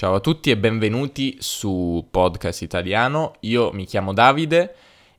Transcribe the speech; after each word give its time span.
Ciao 0.00 0.14
a 0.14 0.20
tutti 0.20 0.50
e 0.50 0.56
benvenuti 0.56 1.36
su 1.40 2.08
Podcast 2.10 2.62
Italiano. 2.62 3.34
Io 3.40 3.70
mi 3.72 3.84
chiamo 3.84 4.14
Davide 4.14 4.74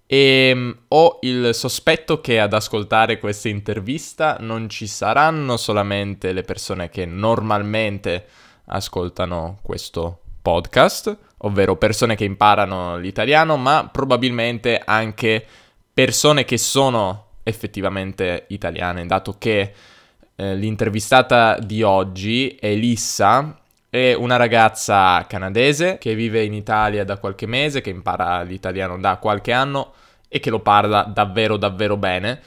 e 0.08 0.52
mm, 0.56 0.72
ho 0.88 1.20
il 1.22 1.54
sospetto 1.54 2.20
che 2.20 2.40
ad 2.40 2.52
ascoltare 2.52 3.20
questa 3.20 3.48
intervista 3.48 4.38
non 4.40 4.70
ci 4.70 4.88
saranno 4.88 5.56
solamente 5.58 6.32
le 6.32 6.42
persone 6.42 6.90
che 6.90 7.06
normalmente 7.06 8.26
ascoltano 8.66 9.60
questo 9.62 10.22
podcast, 10.42 11.16
ovvero 11.38 11.76
persone 11.76 12.16
che 12.16 12.26
imparano 12.26 12.98
l'italiano, 12.98 13.58
ma 13.58 13.88
probabilmente 13.88 14.82
anche 14.84 15.46
persone 15.94 16.44
che 16.44 16.58
sono 16.58 17.26
effettivamente 17.44 18.46
italiane, 18.48 19.06
dato 19.06 19.36
che 19.38 19.74
eh, 20.36 20.56
l'intervistata 20.56 21.60
di 21.60 21.84
oggi, 21.84 22.58
Elissa, 22.60 23.61
è 23.92 24.14
una 24.14 24.38
ragazza 24.38 25.26
canadese 25.28 25.98
che 25.98 26.16
vive 26.16 26.46
in 26.46 26.54
Italia 26.54 27.04
da 27.04 27.18
qualche 27.18 27.46
mese, 27.46 27.82
che 27.82 27.90
impara 27.90 28.42
l'italiano 28.42 28.98
da 28.98 29.18
qualche 29.18 29.52
anno 29.52 29.92
e 30.30 30.40
che 30.40 30.50
lo 30.50 30.62
parla 30.62 31.04
davvero 31.04 31.58
davvero 31.58 31.98
bene. 31.98 32.42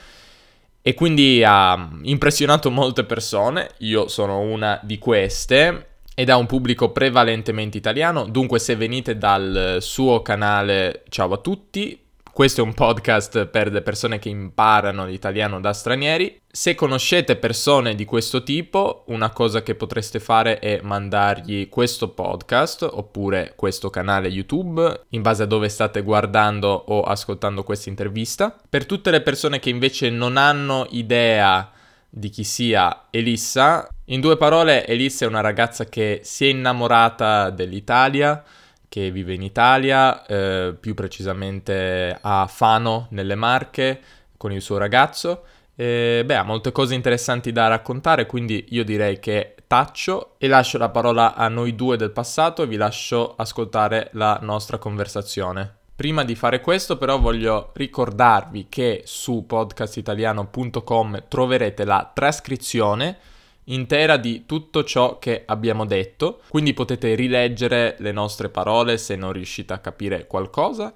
E 0.80 0.94
quindi 0.94 1.44
ha 1.44 1.90
impressionato 2.04 2.70
molte 2.70 3.04
persone, 3.04 3.72
io 3.78 4.08
sono 4.08 4.40
una 4.40 4.80
di 4.82 4.98
queste, 4.98 5.88
ed 6.14 6.30
ha 6.30 6.36
un 6.38 6.46
pubblico 6.46 6.92
prevalentemente 6.92 7.76
italiano, 7.76 8.24
dunque 8.24 8.58
se 8.58 8.74
venite 8.74 9.18
dal 9.18 9.78
suo 9.80 10.22
canale, 10.22 11.02
ciao 11.10 11.30
a 11.30 11.38
tutti, 11.38 12.06
questo 12.32 12.62
è 12.62 12.64
un 12.64 12.72
podcast 12.72 13.44
per 13.46 13.70
le 13.70 13.82
persone 13.82 14.18
che 14.18 14.30
imparano 14.30 15.04
l'italiano 15.04 15.60
da 15.60 15.74
stranieri. 15.74 16.40
Se 16.56 16.76
conoscete 16.76 17.34
persone 17.34 17.96
di 17.96 18.04
questo 18.04 18.44
tipo, 18.44 19.02
una 19.08 19.30
cosa 19.30 19.64
che 19.64 19.74
potreste 19.74 20.20
fare 20.20 20.60
è 20.60 20.78
mandargli 20.82 21.68
questo 21.68 22.10
podcast 22.10 22.88
oppure 22.88 23.54
questo 23.56 23.90
canale 23.90 24.28
YouTube 24.28 25.00
in 25.08 25.20
base 25.20 25.42
a 25.42 25.46
dove 25.46 25.68
state 25.68 26.02
guardando 26.02 26.68
o 26.68 27.02
ascoltando 27.02 27.64
questa 27.64 27.88
intervista. 27.88 28.56
Per 28.68 28.86
tutte 28.86 29.10
le 29.10 29.20
persone 29.20 29.58
che 29.58 29.68
invece 29.68 30.10
non 30.10 30.36
hanno 30.36 30.86
idea 30.90 31.72
di 32.08 32.28
chi 32.28 32.44
sia 32.44 33.06
Elissa, 33.10 33.88
in 34.04 34.20
due 34.20 34.36
parole, 34.36 34.86
Elissa 34.86 35.24
è 35.24 35.28
una 35.28 35.40
ragazza 35.40 35.86
che 35.86 36.20
si 36.22 36.46
è 36.46 36.50
innamorata 36.50 37.50
dell'Italia 37.50 38.44
che 38.88 39.10
vive 39.10 39.34
in 39.34 39.42
Italia, 39.42 40.24
eh, 40.24 40.76
più 40.78 40.94
precisamente 40.94 42.16
a 42.20 42.46
Fano, 42.46 43.08
nelle 43.10 43.34
Marche, 43.34 44.00
con 44.36 44.52
il 44.52 44.62
suo 44.62 44.76
ragazzo. 44.76 45.46
E, 45.76 46.22
beh, 46.24 46.36
ha 46.36 46.42
molte 46.42 46.72
cose 46.72 46.94
interessanti 46.94 47.52
da 47.52 47.66
raccontare, 47.66 48.26
quindi 48.26 48.66
io 48.70 48.84
direi 48.84 49.18
che 49.18 49.54
taccio 49.66 50.34
e 50.38 50.46
lascio 50.46 50.78
la 50.78 50.90
parola 50.90 51.34
a 51.34 51.48
noi 51.48 51.74
due 51.74 51.96
del 51.96 52.12
passato 52.12 52.62
e 52.62 52.66
vi 52.66 52.76
lascio 52.76 53.34
ascoltare 53.36 54.10
la 54.12 54.38
nostra 54.42 54.78
conversazione. 54.78 55.78
Prima 55.96 56.24
di 56.24 56.34
fare 56.34 56.60
questo 56.60 56.96
però 56.96 57.18
voglio 57.18 57.70
ricordarvi 57.74 58.66
che 58.68 59.02
su 59.04 59.46
podcastitaliano.com 59.46 61.24
troverete 61.28 61.84
la 61.84 62.10
trascrizione 62.12 63.16
intera 63.64 64.16
di 64.16 64.44
tutto 64.44 64.84
ciò 64.84 65.18
che 65.18 65.44
abbiamo 65.46 65.86
detto, 65.86 66.40
quindi 66.48 66.74
potete 66.74 67.14
rileggere 67.14 67.96
le 67.98 68.12
nostre 68.12 68.48
parole 68.48 68.98
se 68.98 69.16
non 69.16 69.32
riuscite 69.32 69.72
a 69.72 69.78
capire 69.78 70.26
qualcosa. 70.26 70.92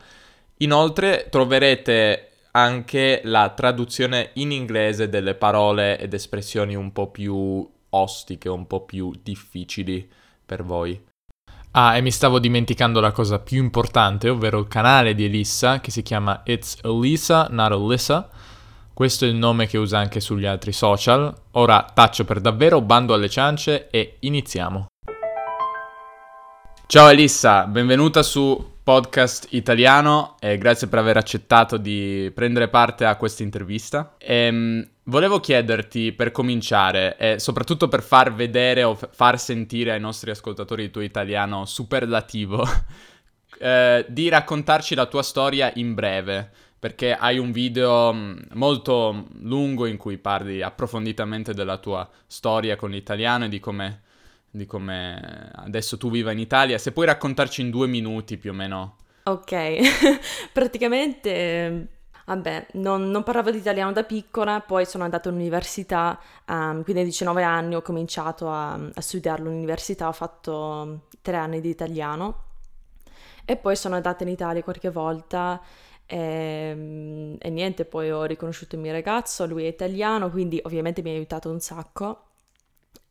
Inoltre 0.58 1.28
troverete 1.30 2.27
anche 2.62 3.20
la 3.24 3.50
traduzione 3.50 4.30
in 4.34 4.52
inglese 4.52 5.08
delle 5.08 5.34
parole 5.34 5.98
ed 5.98 6.14
espressioni 6.14 6.74
un 6.74 6.92
po' 6.92 7.10
più 7.10 7.68
ostiche, 7.90 8.48
un 8.48 8.66
po' 8.66 8.84
più 8.84 9.12
difficili 9.22 10.08
per 10.44 10.62
voi. 10.62 11.00
Ah, 11.72 11.96
e 11.96 12.00
mi 12.00 12.10
stavo 12.10 12.38
dimenticando 12.38 13.00
la 13.00 13.12
cosa 13.12 13.38
più 13.38 13.62
importante, 13.62 14.28
ovvero 14.28 14.58
il 14.58 14.68
canale 14.68 15.14
di 15.14 15.24
Elissa 15.24 15.80
che 15.80 15.90
si 15.90 16.02
chiama 16.02 16.42
It's 16.44 16.78
Elisa, 16.82 17.48
not 17.50 17.72
Alyssa 17.72 18.30
questo 18.98 19.26
è 19.26 19.28
il 19.28 19.36
nome 19.36 19.68
che 19.68 19.78
usa 19.78 19.97
anche 19.97 20.18
sugli 20.18 20.44
altri 20.44 20.72
social. 20.72 21.32
Ora 21.52 21.88
taccio 21.94 22.24
per 22.24 22.41
davvero, 22.41 22.80
bando 22.80 23.14
alle 23.14 23.28
ciance 23.28 23.86
e 23.91 24.16
iniziamo. 24.18 24.88
Ciao 26.84 27.08
Elissa, 27.08 27.66
benvenuta 27.66 28.24
su 28.24 28.78
Podcast 28.88 29.49
Italiano 29.50 30.37
e 30.41 30.56
grazie 30.56 30.87
per 30.87 31.00
aver 31.00 31.19
accettato 31.19 31.76
di 31.76 32.32
prendere 32.34 32.69
parte 32.69 33.04
a 33.04 33.16
questa 33.16 33.43
intervista. 33.43 34.15
Ehm, 34.16 34.82
volevo 35.03 35.41
chiederti 35.41 36.12
per 36.12 36.31
cominciare 36.31 37.19
e 37.19 37.38
soprattutto 37.38 37.88
per 37.88 38.03
far 38.03 38.32
vedere 38.32 38.84
o 38.84 38.94
far 38.94 39.38
sentire 39.38 39.93
ai 39.93 40.00
nostri 40.00 40.31
ascoltatori 40.31 40.84
il 40.84 40.91
tuo 40.91 41.03
italiano 41.03 41.66
superlativo, 41.66 42.66
eh, 43.60 44.06
di 44.09 44.31
raccontarci 44.31 44.94
la 44.94 45.04
tua 45.04 45.22
storia 45.22 45.71
in 45.75 45.93
breve 45.93 46.50
perché 46.78 47.12
hai 47.12 47.37
un 47.37 47.53
video 47.53 48.10
mm, 48.15 48.38
molto 48.54 49.27
lungo 49.41 49.84
in 49.84 49.98
cui 49.98 50.16
parli 50.16 50.62
approfonditamente 50.62 51.53
della 51.53 51.77
tua 51.77 52.09
storia 52.27 52.77
con 52.77 52.88
l'italiano 52.88 53.44
e 53.44 53.48
di 53.48 53.60
come, 53.60 54.00
di 54.58 54.66
come 54.66 55.50
adesso 55.54 55.96
tu 55.96 56.10
viva 56.10 56.30
in 56.32 56.38
Italia. 56.38 56.76
Se 56.76 56.92
puoi 56.92 57.06
raccontarci 57.06 57.62
in 57.62 57.70
due 57.70 57.86
minuti 57.86 58.36
più 58.36 58.50
o 58.50 58.54
meno. 58.54 58.96
Ok, 59.24 59.78
praticamente... 60.52 61.92
Vabbè, 62.28 62.66
non, 62.72 63.10
non, 63.10 63.22
parlavo 63.22 63.50
di 63.50 63.56
italiano 63.56 63.91
da 63.91 64.04
piccola, 64.04 64.60
poi 64.60 64.84
sono 64.84 65.02
andata 65.02 65.30
all'università, 65.30 66.20
um, 66.47 66.82
quindi 66.82 67.00
a 67.00 67.04
19 67.06 67.42
anni 67.42 67.74
ho 67.74 67.80
cominciato 67.80 68.50
a, 68.50 68.74
a 68.74 69.00
studiare 69.00 69.41
all'università, 69.41 70.08
ho 70.08 70.12
fatto 70.12 71.06
tre 71.22 71.36
anni 71.36 71.62
di 71.62 71.70
italiano 71.70 72.42
e 73.47 73.56
poi 73.56 73.76
sono 73.76 73.94
andata 73.94 74.24
in 74.24 74.28
Italia 74.28 74.62
qualche 74.62 74.91
volta 74.91 75.58
e, 76.10 76.16
ehm, 76.16 77.36
e, 77.38 77.50
niente, 77.50 77.84
poi 77.84 78.10
ho 78.10 78.24
riconosciuto 78.24 78.76
il 78.76 78.80
mio 78.80 78.92
ragazzo, 78.92 79.47
lui 79.47 79.64
è 79.64 79.68
italiano, 79.68 80.30
quindi 80.30 80.58
ovviamente 80.64 81.02
mi 81.02 81.10
ha 81.10 81.12
aiutato 81.12 81.50
un 81.50 81.60
sacco. 81.60 82.28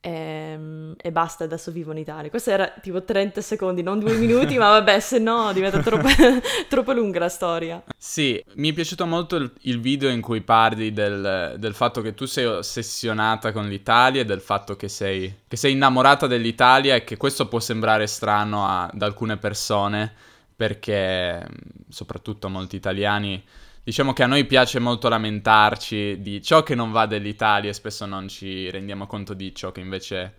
E, 0.07 0.51
ehm, 0.53 0.95
e 0.97 1.11
basta, 1.11 1.43
adesso 1.43 1.71
vivo 1.71 1.91
in 1.91 1.97
Italia. 1.97 2.29
Questo 2.29 2.49
era 2.49 2.73
tipo 2.81 3.03
30 3.03 3.41
secondi, 3.41 3.83
non 3.83 3.99
due 3.99 4.15
minuti, 4.15 4.57
ma 4.57 4.69
vabbè, 4.69 4.99
se 4.99 5.19
no 5.19 5.51
diventa 5.51 5.79
troppo, 5.81 6.07
troppo, 6.69 6.93
lunga 6.93 7.19
la 7.19 7.29
storia. 7.29 7.83
Sì, 7.97 8.41
mi 8.55 8.69
è 8.69 8.73
piaciuto 8.73 9.05
molto 9.05 9.35
il, 9.35 9.51
il 9.61 9.79
video 9.81 10.09
in 10.09 10.21
cui 10.21 10.41
parli 10.41 10.93
del, 10.93 11.55
del, 11.57 11.73
fatto 11.73 12.01
che 12.01 12.13
tu 12.13 12.25
sei 12.25 12.45
ossessionata 12.45 13.51
con 13.51 13.67
l'Italia 13.67 14.21
e 14.21 14.25
del 14.25 14.41
fatto 14.41 14.75
che 14.75 14.87
sei, 14.87 15.41
che 15.47 15.57
sei 15.57 15.73
innamorata 15.73 16.25
dell'Italia 16.25 16.95
e 16.95 17.03
che 17.03 17.17
questo 17.17 17.47
può 17.47 17.59
sembrare 17.59 18.07
strano 18.07 18.65
a, 18.65 18.85
ad 18.85 19.01
alcune 19.01 19.37
persone 19.37 20.13
perché 20.55 21.45
soprattutto 21.89 22.49
molti 22.49 22.75
italiani 22.75 23.43
diciamo 23.87 24.11
che 24.11 24.23
a 24.23 24.27
noi 24.27 24.43
piace 24.43 24.79
molto 24.79 25.07
lamentarci 25.07 26.17
di 26.19 26.41
ciò 26.41 26.61
che 26.61 26.75
non 26.75 26.91
va 26.91 27.05
dell'Italia 27.05 27.69
e 27.69 27.73
spesso 27.73 28.05
non 28.05 28.27
ci 28.27 28.69
rendiamo 28.69 29.07
conto 29.07 29.33
di 29.33 29.55
ciò 29.55 29.71
che 29.71 29.79
invece 29.79 30.33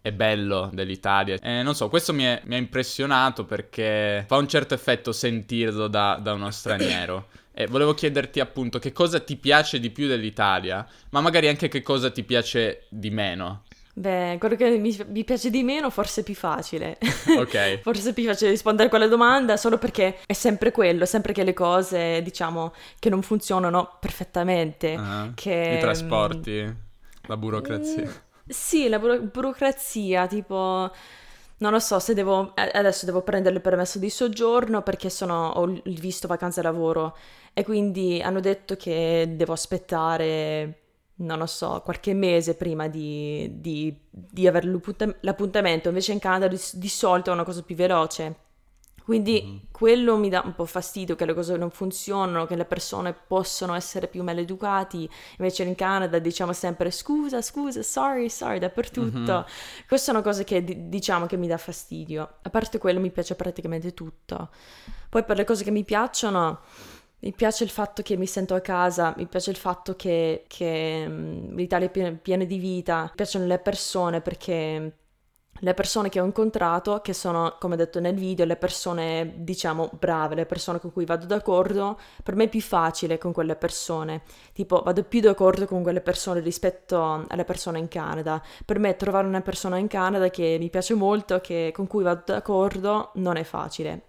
è 0.00 0.10
bello 0.10 0.70
dell'Italia. 0.72 1.36
E 1.38 1.62
non 1.62 1.74
so, 1.74 1.90
questo 1.90 2.14
mi 2.14 2.26
ha 2.26 2.40
impressionato 2.46 3.44
perché 3.44 4.24
fa 4.26 4.36
un 4.36 4.48
certo 4.48 4.72
effetto 4.72 5.12
sentirlo 5.12 5.86
da, 5.86 6.18
da 6.18 6.32
uno 6.32 6.50
straniero. 6.50 7.28
E 7.52 7.66
volevo 7.66 7.92
chiederti 7.92 8.40
appunto 8.40 8.78
che 8.78 8.92
cosa 8.92 9.20
ti 9.20 9.36
piace 9.36 9.78
di 9.78 9.90
più 9.90 10.08
dell'Italia, 10.08 10.88
ma 11.10 11.20
magari 11.20 11.46
anche 11.48 11.68
che 11.68 11.82
cosa 11.82 12.10
ti 12.10 12.22
piace 12.22 12.86
di 12.88 13.10
meno. 13.10 13.64
Beh, 13.96 14.38
quello 14.40 14.56
che 14.56 14.76
mi, 14.76 14.96
mi, 15.06 15.22
piace 15.22 15.50
di 15.50 15.62
meno 15.62 15.88
forse 15.88 16.22
è 16.22 16.24
più 16.24 16.34
facile. 16.34 16.98
Ok. 17.38 17.80
forse 17.80 18.10
è 18.10 18.12
più 18.12 18.24
facile 18.24 18.50
rispondere 18.50 18.86
a 18.86 18.90
quella 18.90 19.06
domanda 19.06 19.56
solo 19.56 19.78
perché 19.78 20.18
è 20.26 20.32
sempre 20.32 20.72
quello, 20.72 21.06
sempre 21.06 21.32
che 21.32 21.44
le 21.44 21.52
cose, 21.52 22.20
diciamo, 22.22 22.72
che 22.98 23.08
non 23.08 23.22
funzionano 23.22 23.96
perfettamente. 24.00 24.94
Uh-huh. 24.94 25.32
Che, 25.34 25.76
I 25.76 25.80
trasporti, 25.80 26.76
la 27.22 27.36
burocrazia. 27.36 28.02
Mm, 28.02 28.48
sì, 28.48 28.88
la 28.88 28.98
buro- 28.98 29.20
burocrazia, 29.20 30.26
tipo... 30.26 30.90
Non 31.56 31.70
lo 31.70 31.78
so 31.78 32.00
se 32.00 32.14
devo... 32.14 32.52
Adesso 32.54 33.06
devo 33.06 33.22
prendere 33.22 33.54
il 33.54 33.60
permesso 33.60 34.00
di 34.00 34.10
soggiorno 34.10 34.82
perché 34.82 35.08
sono, 35.08 35.50
ho 35.50 35.64
il 35.66 36.00
visto 36.00 36.26
vacanza 36.26 36.62
lavoro 36.62 37.16
e 37.52 37.62
quindi 37.62 38.20
hanno 38.20 38.40
detto 38.40 38.74
che 38.74 39.34
devo 39.36 39.52
aspettare 39.52 40.83
non 41.16 41.38
lo 41.38 41.46
so, 41.46 41.80
qualche 41.84 42.12
mese 42.12 42.54
prima 42.56 42.88
di, 42.88 43.48
di, 43.60 43.96
di 44.10 44.48
avere 44.48 44.68
l'appuntamento, 45.20 45.88
invece 45.88 46.12
in 46.12 46.18
Canada 46.18 46.48
di, 46.48 46.60
di, 46.72 46.88
solito 46.88 47.30
è 47.30 47.32
una 47.32 47.44
cosa 47.44 47.62
più 47.62 47.76
veloce. 47.76 48.42
Quindi 49.04 49.42
mm-hmm. 49.44 49.56
quello 49.70 50.16
mi 50.16 50.30
dà 50.30 50.40
un 50.42 50.54
po' 50.54 50.64
fastidio 50.64 51.14
che 51.14 51.26
le 51.26 51.34
cose 51.34 51.58
non 51.58 51.70
funzionano, 51.70 52.46
che 52.46 52.56
le 52.56 52.64
persone 52.64 53.12
possono 53.12 53.74
essere 53.74 54.08
più 54.08 54.22
maleducati, 54.22 55.08
invece 55.36 55.62
in 55.64 55.74
Canada 55.74 56.18
diciamo 56.18 56.54
sempre 56.54 56.90
scusa, 56.90 57.42
scusa, 57.42 57.82
sorry, 57.82 58.30
sorry 58.30 58.58
dappertutto. 58.58 59.18
Mm-hmm. 59.18 59.86
Queste 59.86 60.06
sono 60.06 60.22
cose 60.22 60.44
che 60.44 60.88
diciamo 60.88 61.26
che 61.26 61.36
mi 61.36 61.46
dà 61.46 61.58
fastidio. 61.58 62.36
A 62.40 62.48
parte 62.48 62.78
quello 62.78 62.98
mi 62.98 63.10
piace 63.10 63.34
praticamente 63.34 63.92
tutto. 63.92 64.48
Poi 65.10 65.22
per 65.22 65.36
le 65.36 65.44
cose 65.44 65.64
che 65.64 65.70
mi 65.70 65.84
piacciono 65.84 66.60
mi 67.24 67.32
piace 67.32 67.64
il 67.64 67.70
fatto 67.70 68.02
che 68.02 68.18
mi 68.18 68.26
sento 68.26 68.54
a 68.54 68.60
casa, 68.60 69.14
mi 69.16 69.26
piace 69.26 69.50
il 69.50 69.56
fatto 69.56 69.96
che, 69.96 70.44
che 70.46 71.04
um, 71.08 71.54
l'Italia 71.54 71.86
è 71.86 71.90
piena, 71.90 72.10
piena, 72.20 72.44
di 72.44 72.58
vita, 72.58 73.04
mi 73.04 73.10
piacciono 73.14 73.46
le 73.46 73.58
persone 73.58 74.20
perché 74.20 74.98
le 75.60 75.72
persone 75.72 76.10
che 76.10 76.20
ho 76.20 76.24
incontrato, 76.26 77.00
che 77.00 77.14
sono, 77.14 77.56
come 77.58 77.76
detto 77.76 77.98
nel 77.98 78.14
video, 78.14 78.44
le 78.44 78.56
persone, 78.56 79.36
diciamo, 79.38 79.88
brave, 79.98 80.34
le 80.34 80.44
persone 80.44 80.80
con 80.80 80.92
cui 80.92 81.06
vado 81.06 81.24
d'accordo, 81.24 81.98
per 82.22 82.34
me 82.34 82.44
è 82.44 82.48
più 82.48 82.60
facile 82.60 83.16
con 83.16 83.32
quelle 83.32 83.56
persone. 83.56 84.22
Tipo, 84.52 84.82
vado 84.82 85.02
più 85.04 85.20
d'accordo 85.20 85.64
con 85.64 85.82
quelle 85.82 86.02
persone 86.02 86.40
rispetto 86.40 87.24
alle 87.26 87.44
persone 87.44 87.78
in 87.78 87.88
Canada. 87.88 88.42
Per 88.66 88.78
me 88.78 88.96
trovare 88.96 89.26
una 89.26 89.40
persona 89.40 89.78
in 89.78 89.86
Canada 89.86 90.28
che 90.28 90.58
mi 90.60 90.68
piace 90.68 90.92
molto, 90.92 91.40
che, 91.40 91.70
con 91.72 91.86
cui 91.86 92.02
vado 92.02 92.24
d'accordo, 92.26 93.12
non 93.14 93.36
è 93.36 93.44
facile. 93.44 94.08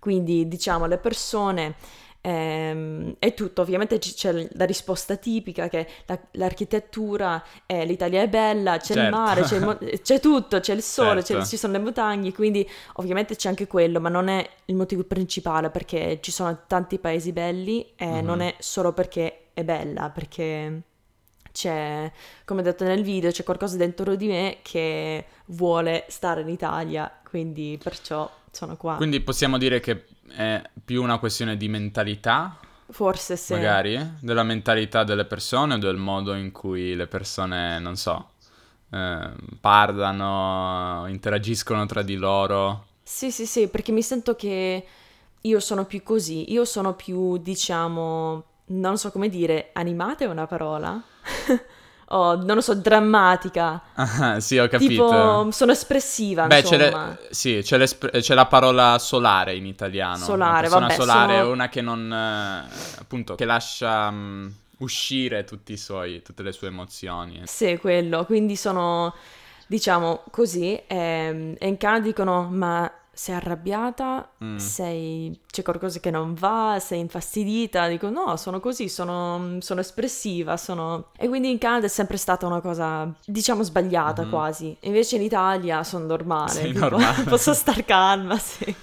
Quindi, 0.00 0.48
diciamo, 0.48 0.86
le 0.86 0.98
persone 0.98 1.76
Ehm, 2.22 3.14
è 3.18 3.32
tutto, 3.32 3.62
ovviamente 3.62 3.98
c'è 3.98 4.48
la 4.52 4.64
risposta 4.66 5.16
tipica 5.16 5.68
che 5.68 5.86
la, 6.04 6.20
l'architettura, 6.32 7.42
è, 7.64 7.86
l'Italia 7.86 8.20
è 8.20 8.28
bella, 8.28 8.76
c'è 8.76 8.94
certo. 8.94 9.02
il 9.02 9.08
mare, 9.08 9.42
c'è, 9.42 9.56
il 9.56 9.62
mo- 9.64 9.78
c'è, 10.02 10.20
tutto, 10.20 10.60
c'è 10.60 10.74
il 10.74 10.82
sole, 10.82 11.24
certo. 11.24 11.42
c'è, 11.42 11.48
ci 11.48 11.56
sono 11.56 11.72
le 11.72 11.78
montagne, 11.78 12.32
quindi 12.32 12.68
ovviamente 12.94 13.36
c'è 13.36 13.48
anche 13.48 13.66
quello, 13.66 14.00
ma 14.00 14.10
non 14.10 14.28
è 14.28 14.46
il 14.66 14.74
motivo 14.74 15.04
principale 15.04 15.70
perché 15.70 16.18
ci 16.20 16.30
sono 16.30 16.64
tanti 16.66 16.98
paesi 16.98 17.32
belli 17.32 17.92
e 17.96 18.06
mm-hmm. 18.06 18.24
non 18.24 18.40
è 18.40 18.54
solo 18.58 18.92
perché 18.92 19.46
è 19.54 19.64
bella, 19.64 20.10
perché 20.10 20.82
c'è, 21.52 22.10
come 22.44 22.62
detto 22.62 22.84
nel 22.84 23.02
video, 23.02 23.30
c'è 23.30 23.44
qualcosa 23.44 23.76
dentro 23.76 24.14
di 24.14 24.26
me 24.26 24.58
che 24.60 25.24
vuole 25.46 26.04
stare 26.08 26.42
in 26.42 26.48
Italia, 26.48 27.10
quindi 27.28 27.78
perciò 27.82 28.30
sono 28.50 28.76
qua. 28.76 28.96
Quindi 28.96 29.20
possiamo 29.20 29.58
dire 29.58 29.80
che 29.80 30.04
è 30.30 30.62
più 30.84 31.02
una 31.02 31.18
questione 31.18 31.56
di 31.56 31.68
mentalità. 31.68 32.58
Forse 32.90 33.36
sì. 33.36 33.52
Magari, 33.52 34.14
della 34.20 34.42
mentalità 34.42 35.04
delle 35.04 35.24
persone 35.24 35.74
o 35.74 35.78
del 35.78 35.96
modo 35.96 36.34
in 36.34 36.50
cui 36.50 36.94
le 36.94 37.06
persone, 37.06 37.78
non 37.78 37.96
so, 37.96 38.30
eh, 38.90 39.30
parlano, 39.60 41.06
interagiscono 41.06 41.86
tra 41.86 42.02
di 42.02 42.16
loro. 42.16 42.86
Sì, 43.02 43.30
sì, 43.30 43.46
sì, 43.46 43.68
perché 43.68 43.92
mi 43.92 44.02
sento 44.02 44.34
che 44.34 44.86
io 45.40 45.60
sono 45.60 45.84
più 45.84 46.02
così, 46.02 46.52
io 46.52 46.64
sono 46.64 46.94
più, 46.94 47.38
diciamo, 47.38 48.44
non 48.66 48.98
so 48.98 49.10
come 49.10 49.28
dire, 49.28 49.70
animata 49.72 50.24
è 50.24 50.28
una 50.28 50.46
parola? 50.46 51.02
oh, 52.12 52.36
non 52.36 52.56
lo 52.56 52.60
so, 52.60 52.74
drammatica. 52.74 53.82
Ah, 53.94 54.40
sì, 54.40 54.58
ho 54.58 54.68
capito. 54.68 54.88
Tipo, 54.88 55.50
sono 55.50 55.72
espressiva, 55.72 56.46
Beh, 56.46 56.60
insomma. 56.60 57.16
C'è, 57.16 57.28
sì, 57.30 57.60
c'è, 57.62 57.78
c'è, 57.86 58.34
la 58.34 58.46
parola 58.46 58.98
solare 58.98 59.54
in 59.54 59.66
italiano. 59.66 60.24
Solare, 60.24 60.68
una 60.68 60.78
vabbè. 60.78 60.94
solare 60.94 61.36
sono... 61.36 61.48
è 61.48 61.52
una 61.52 61.68
che 61.68 61.80
non, 61.80 62.12
eh, 62.12 63.00
appunto, 63.00 63.34
che 63.34 63.44
lascia 63.44 64.08
um, 64.08 64.52
uscire 64.78 65.44
suoi, 65.76 66.22
tutte 66.22 66.42
le 66.42 66.52
sue 66.52 66.68
emozioni. 66.68 67.42
Sì, 67.44 67.76
quello. 67.80 68.24
Quindi 68.24 68.56
sono, 68.56 69.14
diciamo, 69.66 70.24
così. 70.30 70.74
E, 70.74 70.86
ehm, 70.86 71.54
e 71.58 71.68
in 71.68 71.76
Canada 71.76 72.04
dicono, 72.04 72.48
ma 72.50 72.90
sei 73.20 73.34
arrabbiata, 73.34 74.30
mm. 74.42 74.56
sei... 74.56 75.38
c'è 75.50 75.62
qualcosa 75.62 76.00
che 76.00 76.10
non 76.10 76.32
va, 76.32 76.78
sei 76.80 77.00
infastidita, 77.00 77.86
dico 77.86 78.08
no, 78.08 78.34
sono 78.38 78.60
così, 78.60 78.88
sono, 78.88 79.58
sono 79.60 79.80
espressiva, 79.80 80.56
sono... 80.56 81.08
E 81.18 81.28
quindi 81.28 81.50
in 81.50 81.58
Canada 81.58 81.84
è 81.84 81.90
sempre 81.90 82.16
stata 82.16 82.46
una 82.46 82.62
cosa, 82.62 83.12
diciamo, 83.26 83.62
sbagliata 83.62 84.24
mm. 84.24 84.30
quasi. 84.30 84.74
Invece 84.80 85.16
in 85.16 85.22
Italia 85.22 85.84
sono 85.84 86.06
normale, 86.06 86.72
normale. 86.72 87.24
posso 87.28 87.52
star 87.52 87.84
calma, 87.84 88.38
sì. 88.38 88.74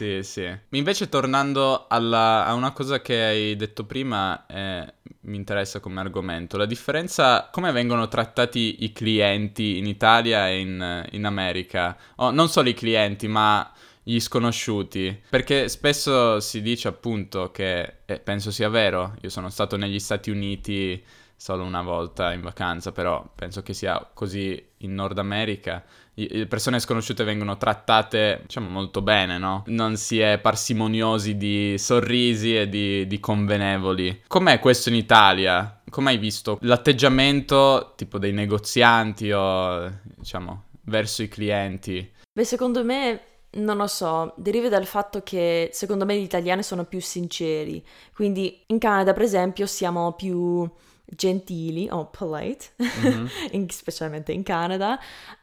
Sì, 0.00 0.22
sì. 0.22 0.50
Invece 0.70 1.10
tornando 1.10 1.86
alla, 1.86 2.46
a 2.46 2.54
una 2.54 2.72
cosa 2.72 3.02
che 3.02 3.22
hai 3.22 3.54
detto 3.54 3.84
prima, 3.84 4.46
eh, 4.46 4.94
mi 5.22 5.36
interessa 5.36 5.78
come 5.78 6.00
argomento, 6.00 6.56
la 6.56 6.64
differenza, 6.64 7.50
come 7.52 7.70
vengono 7.70 8.08
trattati 8.08 8.82
i 8.82 8.92
clienti 8.92 9.76
in 9.76 9.84
Italia 9.84 10.48
e 10.48 10.60
in, 10.60 11.06
in 11.10 11.26
America? 11.26 11.98
Oh, 12.16 12.30
non 12.30 12.48
solo 12.48 12.70
i 12.70 12.74
clienti, 12.74 13.28
ma 13.28 13.70
gli 14.02 14.18
sconosciuti, 14.20 15.20
perché 15.28 15.68
spesso 15.68 16.40
si 16.40 16.62
dice 16.62 16.88
appunto 16.88 17.50
che, 17.50 17.96
e 18.06 18.20
penso 18.20 18.50
sia 18.50 18.70
vero, 18.70 19.14
io 19.20 19.28
sono 19.28 19.50
stato 19.50 19.76
negli 19.76 19.98
Stati 19.98 20.30
Uniti 20.30 21.04
solo 21.40 21.64
una 21.64 21.80
volta 21.80 22.34
in 22.34 22.42
vacanza, 22.42 22.92
però 22.92 23.26
penso 23.34 23.62
che 23.62 23.72
sia 23.72 24.06
così 24.12 24.62
in 24.80 24.92
Nord 24.92 25.16
America. 25.18 25.82
Le 26.12 26.46
persone 26.46 26.80
sconosciute 26.80 27.24
vengono 27.24 27.56
trattate, 27.56 28.40
diciamo, 28.42 28.68
molto 28.68 29.00
bene, 29.00 29.38
no? 29.38 29.62
Non 29.68 29.96
si 29.96 30.20
è 30.20 30.38
parsimoniosi 30.38 31.38
di 31.38 31.78
sorrisi 31.78 32.54
e 32.54 32.68
di, 32.68 33.06
di 33.06 33.18
convenevoli. 33.20 34.24
Com'è 34.26 34.58
questo 34.58 34.90
in 34.90 34.96
Italia? 34.96 35.80
Come 35.88 36.10
hai 36.10 36.18
visto 36.18 36.58
l'atteggiamento 36.60 37.94
tipo 37.96 38.18
dei 38.18 38.32
negozianti 38.32 39.32
o, 39.32 39.90
diciamo, 40.02 40.64
verso 40.82 41.22
i 41.22 41.28
clienti? 41.28 42.06
Beh, 42.30 42.44
secondo 42.44 42.84
me 42.84 43.20
non 43.52 43.78
lo 43.78 43.86
so, 43.86 44.34
deriva 44.36 44.68
dal 44.68 44.84
fatto 44.84 45.22
che 45.22 45.70
secondo 45.72 46.04
me 46.04 46.18
gli 46.18 46.22
italiani 46.22 46.62
sono 46.62 46.84
più 46.84 47.00
sinceri. 47.00 47.82
Quindi 48.14 48.62
in 48.66 48.78
Canada, 48.78 49.14
per 49.14 49.22
esempio, 49.22 49.64
siamo 49.64 50.12
più 50.12 50.70
gentili 51.14 51.88
o 51.90 52.06
polite, 52.06 52.66
mm-hmm. 52.82 53.26
in, 53.52 53.68
specialmente 53.68 54.32
in 54.32 54.42
Canada, 54.42 54.98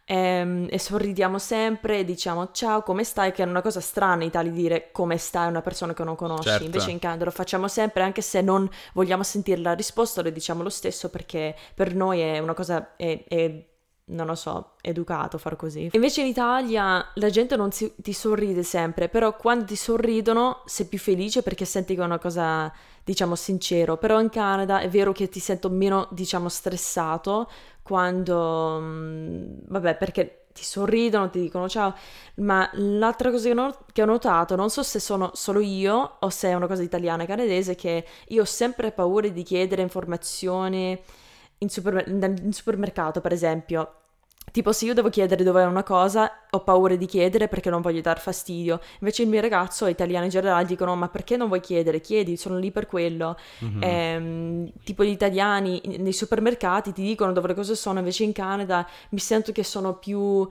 ehm, 0.06 0.68
e 0.70 0.80
sorridiamo 0.80 1.38
sempre 1.38 2.00
e 2.00 2.06
diciamo 2.06 2.52
ciao, 2.52 2.82
come 2.84 3.04
stai? 3.04 3.32
Che 3.32 3.44
è 3.44 3.46
una 3.46 3.62
cosa 3.62 3.82
strana 3.82 4.24
in 4.24 4.30
Italia 4.30 4.52
dire 4.52 4.90
come 4.92 5.18
stai 5.18 5.46
a 5.46 5.50
una 5.50 5.62
persona 5.62 5.94
che 5.94 6.04
non 6.04 6.16
conosci, 6.16 6.50
certo. 6.50 6.64
invece 6.64 6.92
in 6.92 7.00
Canada 7.00 7.26
lo 7.26 7.32
facciamo 7.32 7.68
sempre, 7.68 8.04
anche 8.04 8.22
se 8.22 8.42
non 8.42 8.70
vogliamo 8.94 9.24
sentire 9.24 9.62
la 9.62 9.74
risposta, 9.74 10.22
lo 10.22 10.30
diciamo 10.30 10.64
lo 10.64 10.70
stesso 10.70 11.10
perché 11.10 11.56
per 11.74 11.94
noi 11.94 12.20
è 12.22 12.40
una 12.40 12.54
cosa... 12.54 12.96
È, 12.96 13.24
è, 13.28 13.66
non 14.10 14.28
lo 14.28 14.36
so, 14.36 14.74
educato 14.82 15.38
far 15.38 15.56
così. 15.56 15.90
Invece 15.92 16.22
in 16.22 16.28
Italia 16.28 17.06
la 17.16 17.30
gente 17.30 17.56
non 17.56 17.72
si, 17.72 17.94
ti 17.98 18.14
sorride 18.14 18.64
sempre, 18.64 19.10
però 19.10 19.36
quando 19.36 19.66
ti 19.66 19.76
sorridono 19.76 20.62
sei 20.66 20.86
più 20.86 21.00
felice 21.00 21.42
perché 21.42 21.66
senti 21.66 21.96
che 21.96 22.02
è 22.02 22.06
una 22.06 22.20
cosa 22.20 22.72
diciamo, 23.04 23.36
sincero, 23.36 23.98
però 23.98 24.20
in 24.20 24.30
Canada 24.30 24.80
è 24.80 24.90
vero 24.90 25.14
che 25.14 25.30
ti 25.30 25.40
sento 25.40 25.70
meno, 25.70 26.08
diciamo, 26.12 26.50
stressato 26.50 27.50
quando, 27.82 28.80
mm, 28.82 29.46
vabbè, 29.68 29.96
perché 29.96 30.48
ti 30.52 30.64
sorridono, 30.64 31.30
ti 31.30 31.40
dicono 31.40 31.70
ciao, 31.70 31.94
ma 32.36 32.70
l'altra 32.74 33.32
cosa 33.32 33.74
che 33.94 34.02
ho 34.02 34.06
notato, 34.06 34.56
non 34.56 34.70
so 34.70 34.84
se 34.84 35.00
sono 35.00 35.32
solo 35.36 35.60
io 35.62 36.18
o 36.20 36.30
se 36.30 36.50
è 36.50 36.54
una 36.54 36.68
cosa 36.68 36.82
italiana 36.82 37.24
e 37.24 37.28
canadese, 37.28 37.76
che 37.76 38.06
io 38.28 38.42
ho 38.42 38.46
sempre 38.46 38.92
paura 38.92 39.28
di 39.30 39.44
chiedere 39.44 39.82
informazioni 39.84 41.00
in, 41.60 41.70
supermer- 41.70 42.08
in 42.08 42.54
supermercato, 42.54 43.22
per 43.22 43.32
esempio, 43.32 43.98
Tipo, 44.50 44.72
se 44.72 44.86
io 44.86 44.94
devo 44.94 45.10
chiedere 45.10 45.44
dove 45.44 45.62
è 45.62 45.66
una 45.66 45.84
cosa, 45.84 46.32
ho 46.50 46.64
paura 46.64 46.96
di 46.96 47.06
chiedere 47.06 47.50
perché 47.50 47.70
non 47.70 47.82
voglio 47.82 48.00
dar 48.00 48.20
fastidio. 48.20 48.80
Invece 49.02 49.24
il 49.24 49.30
mio 49.30 49.42
ragazzo, 49.42 49.88
italiano 49.88 50.24
in 50.24 50.32
generale, 50.32 50.66
dicono: 50.66 50.96
Ma 50.96 51.10
perché 51.10 51.36
non 51.36 51.48
vuoi 51.48 51.60
chiedere? 51.60 52.00
Chiedi, 52.00 52.38
sono 52.38 52.58
lì 52.58 52.72
per 52.72 52.88
quello. 52.88 53.38
Mm-hmm. 53.64 53.82
Ehm, 53.84 54.72
tipo, 54.84 55.04
gli 55.04 55.10
italiani 55.10 55.82
nei 56.00 56.14
supermercati 56.14 56.94
ti 56.94 57.04
dicono 57.04 57.34
dove 57.34 57.50
le 57.50 57.54
cose 57.56 57.76
sono, 57.76 58.00
invece 58.00 58.24
in 58.24 58.32
Canada 58.32 58.88
mi 59.10 59.20
sento 59.20 59.52
che 59.52 59.64
sono 59.64 59.96
più 59.98 60.20
uh, 60.20 60.50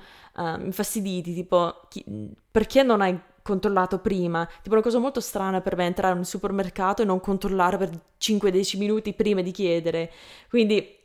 infastiditi. 0.60 1.32
Tipo, 1.32 1.80
chi, 1.88 2.04
perché 2.50 2.82
non 2.82 3.00
hai 3.00 3.18
controllato 3.42 3.98
prima? 3.98 4.46
Tipo, 4.62 4.74
una 4.74 4.84
cosa 4.84 4.98
molto 4.98 5.20
strana 5.20 5.62
per 5.62 5.74
me 5.74 5.86
entrare 5.86 6.12
in 6.12 6.18
un 6.18 6.24
supermercato 6.26 7.00
e 7.00 7.06
non 7.06 7.18
controllare 7.18 7.78
per 7.78 7.90
5-10 8.20 8.76
minuti 8.76 9.14
prima 9.14 9.40
di 9.40 9.52
chiedere. 9.52 10.12
Quindi 10.50 10.95